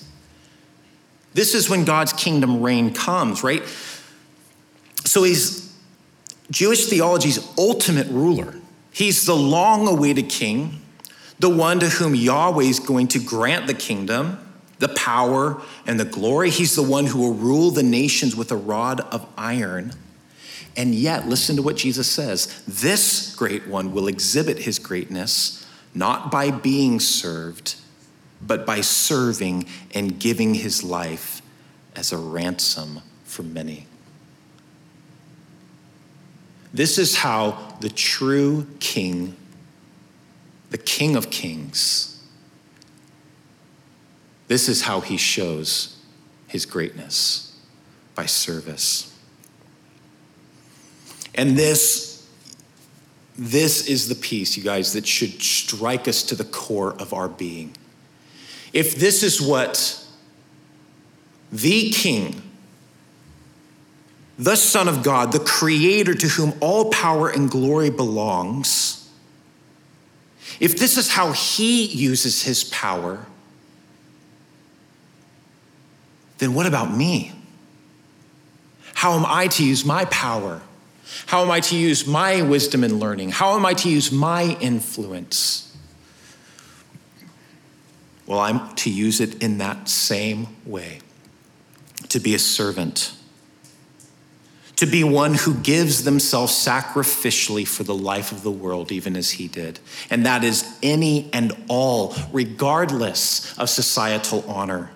This 1.34 1.54
is 1.54 1.68
when 1.68 1.84
God's 1.84 2.12
kingdom 2.12 2.62
reign 2.62 2.94
comes, 2.94 3.42
right? 3.42 3.62
So 5.04 5.24
he's 5.24 5.74
Jewish 6.50 6.86
theology's 6.86 7.46
ultimate 7.58 8.06
ruler. 8.08 8.54
He's 8.92 9.26
the 9.26 9.34
long 9.34 9.88
awaited 9.88 10.28
king, 10.28 10.80
the 11.40 11.48
one 11.48 11.80
to 11.80 11.88
whom 11.88 12.14
Yahweh 12.14 12.64
is 12.64 12.78
going 12.78 13.08
to 13.08 13.18
grant 13.18 13.66
the 13.66 13.74
kingdom, 13.74 14.38
the 14.78 14.88
power, 14.88 15.60
and 15.86 15.98
the 15.98 16.04
glory. 16.04 16.50
He's 16.50 16.74
the 16.74 16.82
one 16.82 17.06
who 17.06 17.18
will 17.20 17.34
rule 17.34 17.70
the 17.70 17.82
nations 17.82 18.34
with 18.34 18.50
a 18.50 18.56
rod 18.56 19.00
of 19.00 19.26
iron. 19.36 19.92
And 20.76 20.94
yet, 20.94 21.28
listen 21.28 21.56
to 21.56 21.62
what 21.62 21.76
Jesus 21.76 22.10
says 22.10 22.62
this 22.66 23.34
great 23.34 23.68
one 23.68 23.92
will 23.92 24.08
exhibit 24.08 24.58
his 24.58 24.78
greatness 24.78 25.64
not 25.94 26.30
by 26.30 26.50
being 26.50 26.98
served, 26.98 27.76
but 28.42 28.66
by 28.66 28.80
serving 28.80 29.66
and 29.94 30.18
giving 30.18 30.54
his 30.54 30.82
life 30.82 31.40
as 31.94 32.12
a 32.12 32.18
ransom 32.18 33.00
for 33.24 33.42
many. 33.42 33.86
This 36.72 36.98
is 36.98 37.16
how 37.16 37.76
the 37.80 37.88
true 37.88 38.66
king, 38.80 39.36
the 40.70 40.78
king 40.78 41.14
of 41.14 41.30
kings, 41.30 42.13
this 44.48 44.68
is 44.68 44.82
how 44.82 45.00
he 45.00 45.16
shows 45.16 45.98
his 46.46 46.66
greatness 46.66 47.58
by 48.14 48.26
service. 48.26 49.10
And 51.34 51.56
this, 51.56 52.28
this 53.36 53.88
is 53.88 54.08
the 54.08 54.14
piece, 54.14 54.56
you 54.56 54.62
guys, 54.62 54.92
that 54.92 55.06
should 55.06 55.42
strike 55.42 56.06
us 56.06 56.22
to 56.24 56.34
the 56.34 56.44
core 56.44 56.92
of 57.00 57.12
our 57.12 57.28
being. 57.28 57.74
If 58.72 58.96
this 58.96 59.22
is 59.22 59.40
what 59.40 60.04
the 61.50 61.90
king, 61.90 62.42
the 64.38 64.56
Son 64.56 64.88
of 64.88 65.02
God, 65.02 65.32
the 65.32 65.40
Creator 65.40 66.14
to 66.14 66.28
whom 66.28 66.54
all 66.60 66.90
power 66.90 67.28
and 67.28 67.50
glory 67.50 67.90
belongs, 67.90 69.08
if 70.60 70.78
this 70.78 70.96
is 70.96 71.10
how 71.10 71.32
He 71.32 71.86
uses 71.86 72.42
His 72.42 72.64
power, 72.64 73.26
then 76.38 76.54
what 76.54 76.66
about 76.66 76.94
me? 76.94 77.32
How 78.94 79.12
am 79.12 79.24
I 79.26 79.48
to 79.48 79.64
use 79.64 79.84
my 79.84 80.04
power? 80.06 80.62
How 81.26 81.42
am 81.42 81.50
I 81.50 81.60
to 81.60 81.76
use 81.76 82.06
my 82.06 82.42
wisdom 82.42 82.84
and 82.84 82.98
learning? 82.98 83.30
How 83.30 83.56
am 83.56 83.66
I 83.66 83.74
to 83.74 83.90
use 83.90 84.10
my 84.10 84.56
influence? 84.60 85.76
Well, 88.26 88.40
I'm 88.40 88.74
to 88.76 88.90
use 88.90 89.20
it 89.20 89.42
in 89.42 89.58
that 89.58 89.88
same 89.88 90.48
way 90.64 91.00
to 92.08 92.20
be 92.20 92.34
a 92.34 92.38
servant 92.38 93.12
to 94.76 94.86
be 94.86 95.04
one 95.04 95.34
who 95.34 95.54
gives 95.54 96.04
themselves 96.04 96.52
sacrificially 96.52 97.66
for 97.66 97.84
the 97.84 97.94
life 97.94 98.32
of 98.32 98.42
the 98.42 98.50
world, 98.50 98.90
even 98.90 99.16
as 99.16 99.32
he 99.32 99.48
did. 99.48 99.78
And 100.10 100.26
that 100.26 100.42
is 100.42 100.78
any 100.82 101.30
and 101.32 101.52
all, 101.68 102.14
regardless 102.32 103.56
of 103.56 103.70
societal 103.70 104.44
honor, 104.48 104.90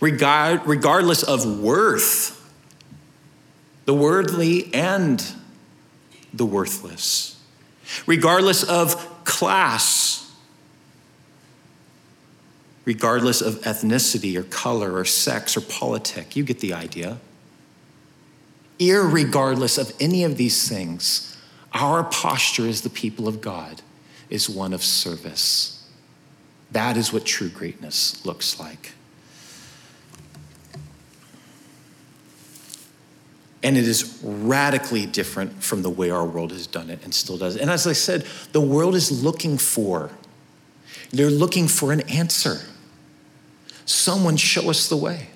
regard, 0.00 0.66
regardless 0.66 1.22
of 1.22 1.60
worth, 1.60 2.36
the 3.84 3.94
worldly 3.94 4.72
and 4.74 5.24
the 6.32 6.46
worthless, 6.46 7.40
regardless 8.06 8.62
of 8.62 9.24
class, 9.24 10.32
regardless 12.84 13.40
of 13.40 13.54
ethnicity 13.62 14.36
or 14.36 14.42
color 14.44 14.94
or 14.94 15.04
sex 15.04 15.56
or 15.56 15.60
politic. 15.60 16.36
You 16.36 16.44
get 16.44 16.60
the 16.60 16.74
idea 16.74 17.18
irregardless 18.80 19.78
of 19.78 19.94
any 20.00 20.24
of 20.24 20.36
these 20.36 20.68
things, 20.68 21.36
our 21.72 22.02
posture 22.02 22.66
as 22.66 22.80
the 22.80 22.90
people 22.90 23.28
of 23.28 23.40
God 23.40 23.82
is 24.30 24.48
one 24.48 24.72
of 24.72 24.82
service. 24.82 25.88
That 26.72 26.96
is 26.96 27.12
what 27.12 27.26
true 27.26 27.50
greatness 27.50 28.24
looks 28.24 28.58
like. 28.58 28.92
And 33.62 33.76
it 33.76 33.86
is 33.86 34.18
radically 34.22 35.04
different 35.06 35.62
from 35.62 35.82
the 35.82 35.90
way 35.90 36.10
our 36.10 36.24
world 36.24 36.50
has 36.52 36.66
done 36.66 36.88
it 36.88 37.04
and 37.04 37.14
still 37.14 37.36
does. 37.36 37.56
And 37.56 37.70
as 37.70 37.86
I 37.86 37.92
said, 37.92 38.24
the 38.52 38.60
world 38.60 38.94
is 38.94 39.22
looking 39.22 39.58
for, 39.58 40.10
they're 41.10 41.30
looking 41.30 41.68
for 41.68 41.92
an 41.92 42.00
answer. 42.08 42.60
Someone 43.84 44.36
show 44.36 44.70
us 44.70 44.88
the 44.88 44.96
way. 44.96 45.28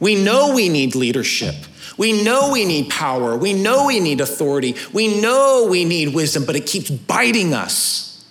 We 0.00 0.14
know 0.22 0.54
we 0.54 0.68
need 0.68 0.94
leadership. 0.94 1.54
We 1.96 2.24
know 2.24 2.50
we 2.52 2.64
need 2.64 2.90
power. 2.90 3.36
We 3.36 3.52
know 3.52 3.86
we 3.86 4.00
need 4.00 4.20
authority. 4.20 4.74
We 4.92 5.20
know 5.20 5.68
we 5.70 5.84
need 5.84 6.12
wisdom, 6.12 6.44
but 6.44 6.56
it 6.56 6.66
keeps 6.66 6.90
biting 6.90 7.54
us. 7.54 8.24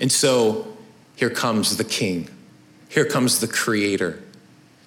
And 0.00 0.10
so 0.10 0.76
here 1.14 1.30
comes 1.30 1.76
the 1.76 1.84
king. 1.84 2.28
Here 2.88 3.04
comes 3.04 3.40
the 3.40 3.46
creator 3.46 4.22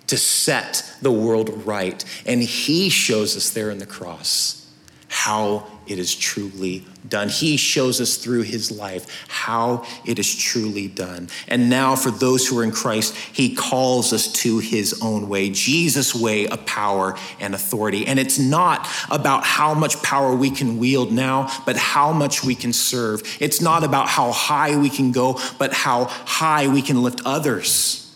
to 0.10 0.18
set 0.18 0.84
the 1.01 1.12
world 1.12 1.66
right. 1.66 2.03
And 2.26 2.41
he 2.41 2.89
shows 2.89 3.36
us 3.36 3.49
there 3.51 3.72
in 3.72 3.80
the 3.80 3.86
cross 3.86 4.60
how 5.10 5.66
it 5.88 5.97
is 5.97 6.16
truly 6.16 6.86
done. 7.07 7.30
He 7.30 7.57
shows 7.57 7.99
us 7.99 8.18
through 8.18 8.43
his 8.43 8.72
life 8.72 9.26
how 9.28 9.86
it 10.05 10.20
is 10.20 10.36
truly 10.36 10.88
done. 10.88 11.30
And 11.47 11.68
now, 11.68 11.95
for 11.95 12.12
those 12.12 12.47
who 12.47 12.60
are 12.60 12.64
in 12.64 12.72
Christ, 12.72 13.16
he 13.16 13.55
calls 13.55 14.14
us 14.14 14.32
to 14.43 14.60
his 14.60 15.01
own 15.01 15.28
way, 15.28 15.49
Jesus' 15.49 16.14
way 16.14 16.47
of 16.47 16.64
power 16.68 17.18
and 17.39 17.55
authority. 17.55 18.05
And 18.05 18.20
it's 18.20 18.38
not 18.38 18.88
about 19.10 19.43
how 19.43 19.74
much 19.74 20.01
power 20.03 20.36
we 20.36 20.51
can 20.51 20.78
wield 20.78 21.12
now, 21.12 21.51
but 21.66 21.76
how 21.76 22.14
much 22.14 22.43
we 22.43 22.53
can 22.53 22.72
serve. 22.72 23.24
It's 23.39 23.62
not 23.62 23.84
about 23.84 24.07
how 24.07 24.32
high 24.32 24.78
we 24.78 24.91
can 24.91 25.12
go, 25.12 25.39
but 25.57 25.74
how 25.74 26.05
high 26.05 26.68
we 26.68 26.84
can 26.84 27.01
lift 27.01 27.22
others 27.26 28.09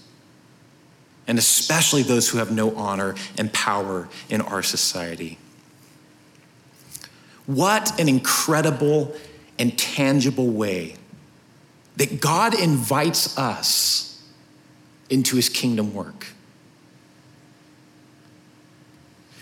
and 1.27 1.37
especially 1.37 2.03
those 2.03 2.29
who 2.29 2.37
have 2.37 2.51
no 2.51 2.75
honor 2.75 3.15
and 3.37 3.51
power 3.53 4.09
in 4.29 4.41
our 4.41 4.61
society. 4.61 5.37
What 7.45 7.99
an 7.99 8.09
incredible 8.09 9.15
and 9.59 9.77
tangible 9.77 10.49
way 10.49 10.95
that 11.95 12.19
God 12.19 12.59
invites 12.59 13.37
us 13.37 14.23
into 15.09 15.35
his 15.35 15.49
kingdom 15.49 15.93
work. 15.93 16.27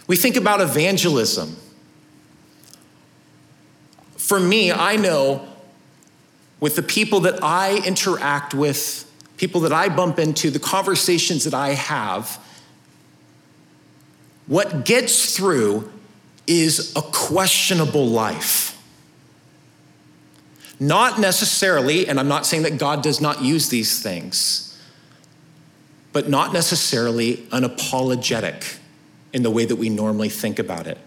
We 0.08 0.18
think 0.18 0.36
about 0.36 0.60
evangelism. 0.60 1.56
For 4.18 4.40
me, 4.40 4.72
I 4.72 4.98
know 4.98 5.48
with 6.60 6.76
the 6.76 6.84
people 6.84 7.22
that 7.22 7.44
I 7.44 7.78
interact 7.86 8.54
with 8.54 9.11
people 9.42 9.62
that 9.62 9.74
I 9.74 9.89
bump 9.89 10.20
into, 10.20 10.52
the 10.52 10.60
conversations 10.60 11.46
that 11.46 11.56
I 11.56 11.70
have, 11.70 12.39
what 14.46 14.86
gets 14.86 15.36
through 15.36 15.92
is 16.46 16.94
a 16.96 17.02
questionable 17.02 18.06
life. 18.06 18.80
Not 20.80 21.20
necessarily, 21.20 22.08
and 22.08 22.20
I'm 22.20 22.28
not 22.28 22.46
saying 22.46 22.62
that 22.64 22.78
God 22.78 23.02
does 23.02 23.20
not 23.20 23.42
use 23.42 23.70
these 23.70 24.00
things, 24.00 24.80
but 26.14 26.30
not 26.30 26.54
necessarily 26.54 27.48
an 27.52 27.64
apologetic 27.64 28.78
in 29.34 29.42
the 29.42 29.50
way 29.50 29.66
that 29.66 29.78
we 29.78 29.89
normally 29.89 30.30
think 30.30 30.60
about 30.60 30.86
it. 30.86 31.00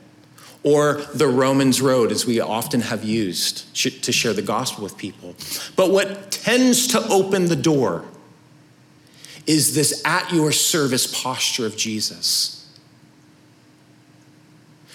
Or 0.65 0.95
the 1.15 1.29
Romans 1.29 1.81
road, 1.81 2.11
as 2.11 2.27
we 2.27 2.41
often 2.41 2.81
have 2.81 3.05
used 3.05 3.73
to 3.77 4.11
share 4.11 4.33
the 4.33 4.43
gospel 4.43 4.83
with 4.83 4.97
people. 4.97 5.37
But 5.77 5.93
what 5.93 6.33
tends 6.33 6.89
to 6.89 7.01
open 7.07 7.47
the 7.47 7.55
door 7.55 8.05
is 9.47 9.75
this 9.75 10.03
at 10.05 10.33
your 10.33 10.53
service 10.53 11.23
posture 11.23 11.67
of 11.67 11.77
Jesus. 11.77 12.51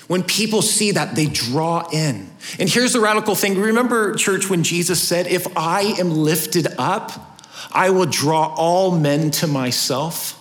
When 0.08 0.24
people 0.24 0.64
see 0.64 0.92
that, 0.92 1.16
they 1.16 1.28
draw 1.28 1.88
in. 1.92 2.30
And 2.60 2.68
here's 2.68 2.94
the 2.94 3.00
radical 3.00 3.36
thing 3.36 3.60
remember, 3.60 4.16
church, 4.16 4.50
when 4.50 4.64
Jesus 4.64 5.02
said, 5.02 5.28
If 5.28 5.46
I 5.56 5.82
am 6.00 6.10
lifted 6.10 6.68
up, 6.80 7.38
I 7.72 7.92
will 7.92 8.08
draw 8.08 8.54
all 8.56 8.98
men 8.98 9.30
to 9.32 9.48
myself. 9.48 10.36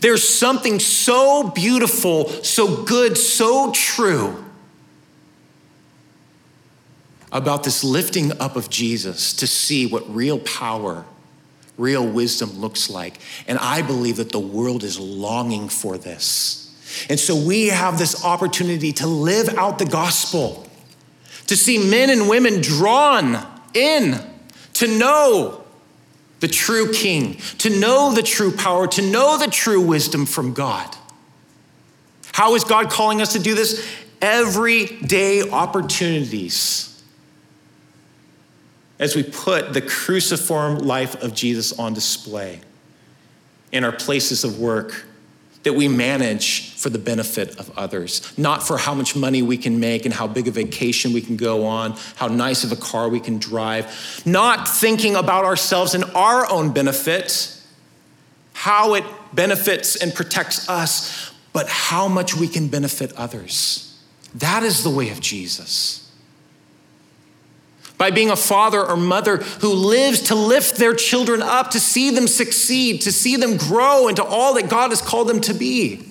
There's 0.00 0.26
something 0.26 0.80
so 0.80 1.50
beautiful, 1.50 2.28
so 2.28 2.84
good, 2.84 3.18
so 3.18 3.70
true 3.72 4.42
about 7.32 7.64
this 7.64 7.82
lifting 7.82 8.38
up 8.40 8.56
of 8.56 8.68
Jesus 8.68 9.32
to 9.32 9.46
see 9.46 9.86
what 9.86 10.14
real 10.14 10.38
power, 10.40 11.04
real 11.78 12.06
wisdom 12.06 12.50
looks 12.60 12.90
like. 12.90 13.18
And 13.48 13.58
I 13.58 13.80
believe 13.80 14.16
that 14.16 14.30
the 14.30 14.38
world 14.38 14.84
is 14.84 15.00
longing 15.00 15.70
for 15.70 15.96
this. 15.96 16.58
And 17.08 17.18
so 17.18 17.34
we 17.34 17.68
have 17.68 17.98
this 17.98 18.22
opportunity 18.22 18.92
to 18.92 19.06
live 19.06 19.48
out 19.56 19.78
the 19.78 19.86
gospel, 19.86 20.68
to 21.46 21.56
see 21.56 21.78
men 21.90 22.10
and 22.10 22.28
women 22.28 22.60
drawn 22.60 23.46
in, 23.72 24.20
to 24.74 24.86
know 24.86 25.64
the 26.40 26.48
true 26.48 26.92
king, 26.92 27.36
to 27.58 27.70
know 27.70 28.12
the 28.12 28.22
true 28.22 28.52
power, 28.52 28.86
to 28.88 29.00
know 29.00 29.38
the 29.38 29.46
true 29.46 29.80
wisdom 29.80 30.26
from 30.26 30.52
God. 30.52 30.94
How 32.32 32.54
is 32.56 32.64
God 32.64 32.90
calling 32.90 33.22
us 33.22 33.32
to 33.32 33.38
do 33.38 33.54
this? 33.54 33.86
Everyday 34.20 35.48
opportunities 35.48 36.91
as 39.02 39.16
we 39.16 39.24
put 39.24 39.72
the 39.72 39.82
cruciform 39.82 40.78
life 40.78 41.20
of 41.24 41.34
Jesus 41.34 41.76
on 41.76 41.92
display 41.92 42.60
in 43.72 43.82
our 43.82 43.90
places 43.90 44.44
of 44.44 44.60
work 44.60 45.06
that 45.64 45.72
we 45.72 45.88
manage 45.88 46.70
for 46.76 46.88
the 46.88 47.00
benefit 47.00 47.58
of 47.58 47.76
others, 47.76 48.32
not 48.38 48.62
for 48.62 48.78
how 48.78 48.94
much 48.94 49.16
money 49.16 49.42
we 49.42 49.56
can 49.56 49.80
make 49.80 50.04
and 50.04 50.14
how 50.14 50.28
big 50.28 50.46
a 50.46 50.52
vacation 50.52 51.12
we 51.12 51.20
can 51.20 51.36
go 51.36 51.66
on, 51.66 51.96
how 52.14 52.28
nice 52.28 52.62
of 52.62 52.70
a 52.70 52.76
car 52.76 53.08
we 53.08 53.18
can 53.18 53.38
drive, 53.38 54.22
not 54.24 54.68
thinking 54.68 55.16
about 55.16 55.44
ourselves 55.44 55.94
and 55.94 56.04
our 56.14 56.48
own 56.48 56.72
benefit, 56.72 57.60
how 58.52 58.94
it 58.94 59.04
benefits 59.32 59.96
and 59.96 60.14
protects 60.14 60.68
us, 60.68 61.32
but 61.52 61.68
how 61.68 62.06
much 62.06 62.36
we 62.36 62.46
can 62.46 62.68
benefit 62.68 63.12
others. 63.16 64.00
That 64.36 64.62
is 64.62 64.84
the 64.84 64.90
way 64.90 65.10
of 65.10 65.20
Jesus 65.20 66.02
by 68.02 68.10
being 68.10 68.30
a 68.30 68.36
father 68.36 68.84
or 68.84 68.96
mother 68.96 69.36
who 69.36 69.72
lives 69.72 70.22
to 70.22 70.34
lift 70.34 70.74
their 70.74 70.92
children 70.92 71.40
up, 71.40 71.70
to 71.70 71.78
see 71.78 72.10
them 72.10 72.26
succeed, 72.26 73.00
to 73.00 73.12
see 73.12 73.36
them 73.36 73.56
grow 73.56 74.08
into 74.08 74.24
all 74.24 74.54
that 74.54 74.68
God 74.68 74.90
has 74.90 75.00
called 75.00 75.28
them 75.28 75.40
to 75.42 75.54
be, 75.54 76.04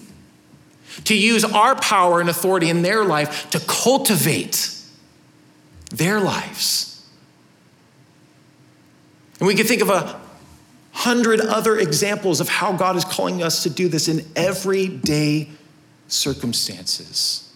to 1.03 1.13
use 1.13 1.43
our 1.43 1.75
power 1.75 2.21
and 2.21 2.29
authority 2.29 2.69
in 2.69 2.81
their 2.81 3.03
life 3.03 3.49
to 3.49 3.59
cultivate 3.59 4.73
their 5.89 6.21
lives. 6.21 7.05
And 9.39 9.47
we 9.47 9.53
can 9.53 9.67
think 9.67 9.81
of 9.81 9.89
a 9.89 10.17
hundred 10.93 11.41
other 11.41 11.77
examples 11.77 12.39
of 12.39 12.47
how 12.47 12.71
God 12.71 12.95
is 12.95 13.03
calling 13.03 13.43
us 13.43 13.63
to 13.63 13.69
do 13.69 13.89
this 13.89 14.07
in 14.07 14.25
everyday 14.37 15.49
circumstances. 16.07 17.50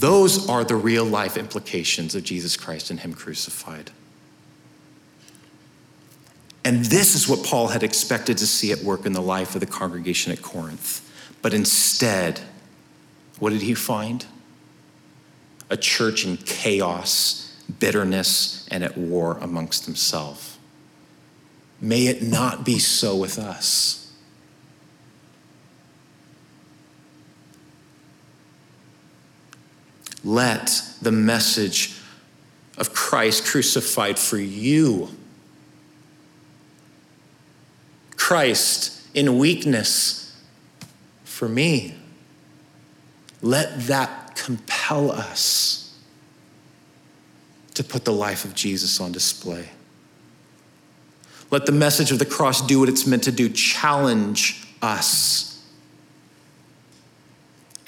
Those 0.00 0.48
are 0.48 0.64
the 0.64 0.76
real 0.76 1.04
life 1.04 1.36
implications 1.36 2.14
of 2.14 2.24
Jesus 2.24 2.56
Christ 2.56 2.90
and 2.90 3.00
Him 3.00 3.12
crucified. 3.12 3.90
And 6.64 6.86
this 6.86 7.14
is 7.14 7.28
what 7.28 7.44
Paul 7.44 7.68
had 7.68 7.82
expected 7.82 8.38
to 8.38 8.46
see 8.46 8.72
at 8.72 8.78
work 8.78 9.04
in 9.04 9.12
the 9.12 9.20
life 9.20 9.54
of 9.54 9.60
the 9.60 9.66
congregation 9.66 10.32
at 10.32 10.40
Corinth. 10.40 11.06
But 11.42 11.52
instead, 11.52 12.40
what 13.38 13.50
did 13.50 13.60
he 13.60 13.74
find? 13.74 14.24
A 15.68 15.76
church 15.76 16.24
in 16.24 16.38
chaos, 16.38 17.54
bitterness, 17.78 18.66
and 18.70 18.82
at 18.82 18.96
war 18.96 19.36
amongst 19.42 19.84
themselves. 19.84 20.58
May 21.78 22.06
it 22.06 22.22
not 22.22 22.64
be 22.64 22.78
so 22.78 23.16
with 23.16 23.38
us. 23.38 24.09
Let 30.24 30.82
the 31.00 31.12
message 31.12 31.96
of 32.76 32.92
Christ 32.92 33.46
crucified 33.46 34.18
for 34.18 34.38
you, 34.38 35.08
Christ 38.16 39.00
in 39.14 39.38
weakness 39.38 40.40
for 41.24 41.48
me, 41.48 41.94
let 43.42 43.80
that 43.86 44.36
compel 44.36 45.10
us 45.10 45.98
to 47.74 47.82
put 47.82 48.04
the 48.04 48.12
life 48.12 48.44
of 48.44 48.54
Jesus 48.54 49.00
on 49.00 49.12
display. 49.12 49.68
Let 51.50 51.66
the 51.66 51.72
message 51.72 52.12
of 52.12 52.18
the 52.18 52.26
cross 52.26 52.64
do 52.64 52.78
what 52.78 52.88
it's 52.88 53.06
meant 53.06 53.24
to 53.24 53.32
do. 53.32 53.48
Challenge 53.48 54.66
us 54.82 55.49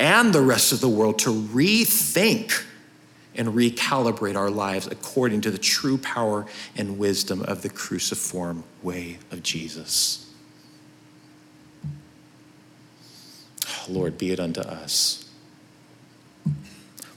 and 0.03 0.35
the 0.35 0.43
rest 0.43 0.73
of 0.73 0.81
the 0.81 0.89
world 0.89 1.21
to 1.21 1.31
rethink 1.31 2.65
and 3.37 3.51
recalibrate 3.51 4.37
our 4.37 4.51
lives 4.51 4.89
according 4.89 5.41
to 5.41 5.49
the 5.49 5.59
true 5.59 5.97
power 5.97 6.45
and 6.77 6.99
wisdom 6.99 7.41
of 7.45 7.63
the 7.63 7.69
cruciform 7.69 8.65
way 8.83 9.17
of 9.31 9.45
Jesus. 9.45 10.29
Lord, 13.89 14.19
be 14.19 14.33
it 14.33 14.41
unto 14.41 14.61
us. 14.61 15.31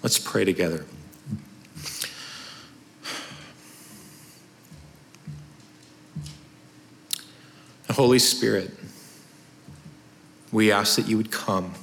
Let's 0.03 0.19
pray 0.19 0.45
together. 0.45 0.85
Holy 7.89 8.19
Spirit, 8.19 8.69
we 10.51 10.71
ask 10.71 10.97
that 10.97 11.07
you 11.07 11.17
would 11.17 11.31
come. 11.31 11.73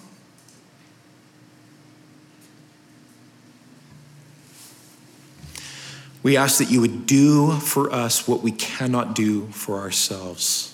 We 6.22 6.36
ask 6.36 6.58
that 6.58 6.70
you 6.70 6.80
would 6.80 7.06
do 7.06 7.52
for 7.52 7.92
us 7.92 8.28
what 8.28 8.42
we 8.42 8.52
cannot 8.52 9.14
do 9.14 9.48
for 9.48 9.80
ourselves. 9.80 10.68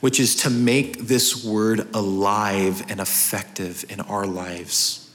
which 0.00 0.18
is 0.18 0.34
to 0.34 0.50
make 0.50 0.98
this 0.98 1.44
word 1.44 1.86
alive 1.94 2.82
and 2.90 3.00
effective 3.00 3.84
in 3.90 4.00
our 4.00 4.26
lives, 4.26 5.10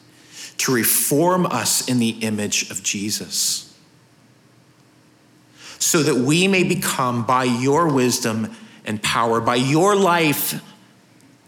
to 0.57 0.73
reform 0.73 1.45
us 1.47 1.87
in 1.89 1.99
the 1.99 2.09
image 2.21 2.69
of 2.69 2.83
Jesus, 2.83 3.75
so 5.79 6.03
that 6.03 6.15
we 6.15 6.47
may 6.47 6.63
become, 6.63 7.25
by 7.25 7.43
your 7.43 7.91
wisdom 7.91 8.55
and 8.85 9.01
power, 9.01 9.41
by 9.41 9.55
your 9.55 9.95
life 9.95 10.63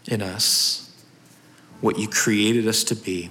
in 0.06 0.20
us, 0.20 0.92
what 1.80 1.98
you 1.98 2.08
created 2.08 2.66
us 2.66 2.82
to 2.84 2.96
be. 2.96 3.30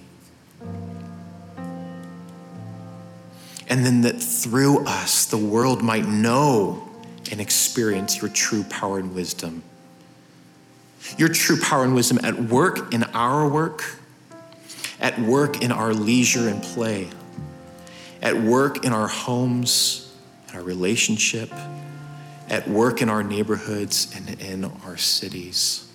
And 3.70 3.86
then 3.86 4.02
that 4.02 4.22
through 4.22 4.86
us, 4.86 5.26
the 5.26 5.38
world 5.38 5.82
might 5.82 6.08
know 6.08 6.88
and 7.32 7.42
experience 7.42 8.22
your 8.22 8.30
true 8.30 8.64
power 8.64 9.00
and 9.00 9.14
wisdom 9.14 9.64
your 11.18 11.30
true 11.30 11.58
power 11.60 11.84
and 11.84 11.96
wisdom 11.96 12.20
at 12.24 12.36
work 12.36 12.94
in 12.94 13.04
our 13.04 13.48
work, 13.48 13.84
at 15.00 15.18
work 15.20 15.62
in 15.62 15.72
our 15.72 15.94
leisure 15.94 16.50
and 16.50 16.62
play, 16.62 17.08
at 18.22 18.36
work 18.36 18.84
in 18.84 18.92
our 18.92 19.08
homes, 19.08 20.14
in 20.50 20.56
our 20.56 20.64
relationship, 20.64 21.52
at 22.50 22.68
work 22.68 23.02
in 23.02 23.10
our 23.10 23.24
neighborhoods 23.24 24.14
and 24.16 24.42
in 24.42 24.66
our 24.86 24.98
cities. 24.98 25.87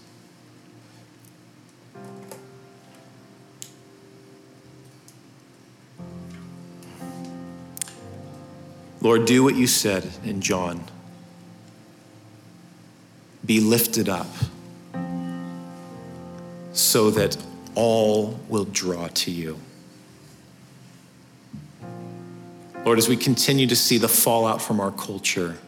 Lord, 9.02 9.24
do 9.24 9.42
what 9.42 9.56
you 9.56 9.66
said 9.66 10.08
in 10.22 10.40
John. 10.40 10.84
Be 13.44 13.58
lifted 13.58 14.08
up 14.08 14.28
so 16.72 17.10
that 17.10 17.36
all 17.74 18.38
will 18.48 18.64
draw 18.64 19.08
to 19.08 19.32
you. 19.32 19.58
Lord, 22.84 22.96
as 22.96 23.08
we 23.08 23.16
continue 23.16 23.66
to 23.66 23.74
see 23.74 23.98
the 23.98 24.06
fallout 24.06 24.62
from 24.62 24.78
our 24.78 24.92
culture, 24.92 25.58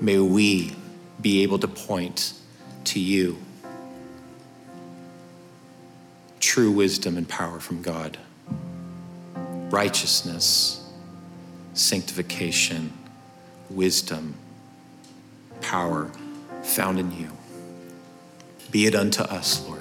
may 0.00 0.18
we 0.18 0.74
be 1.20 1.42
able 1.42 1.58
to 1.58 1.68
point 1.68 2.32
to 2.84 2.98
you 2.98 3.36
true 6.40 6.72
wisdom 6.72 7.18
and 7.18 7.28
power 7.28 7.60
from 7.60 7.82
God, 7.82 8.16
righteousness, 9.70 10.84
sanctification, 11.74 12.92
wisdom, 13.70 14.34
power 15.60 16.10
found 16.62 16.98
in 16.98 17.12
you. 17.12 17.30
Be 18.70 18.86
it 18.86 18.94
unto 18.94 19.22
us, 19.22 19.66
Lord. 19.66 19.79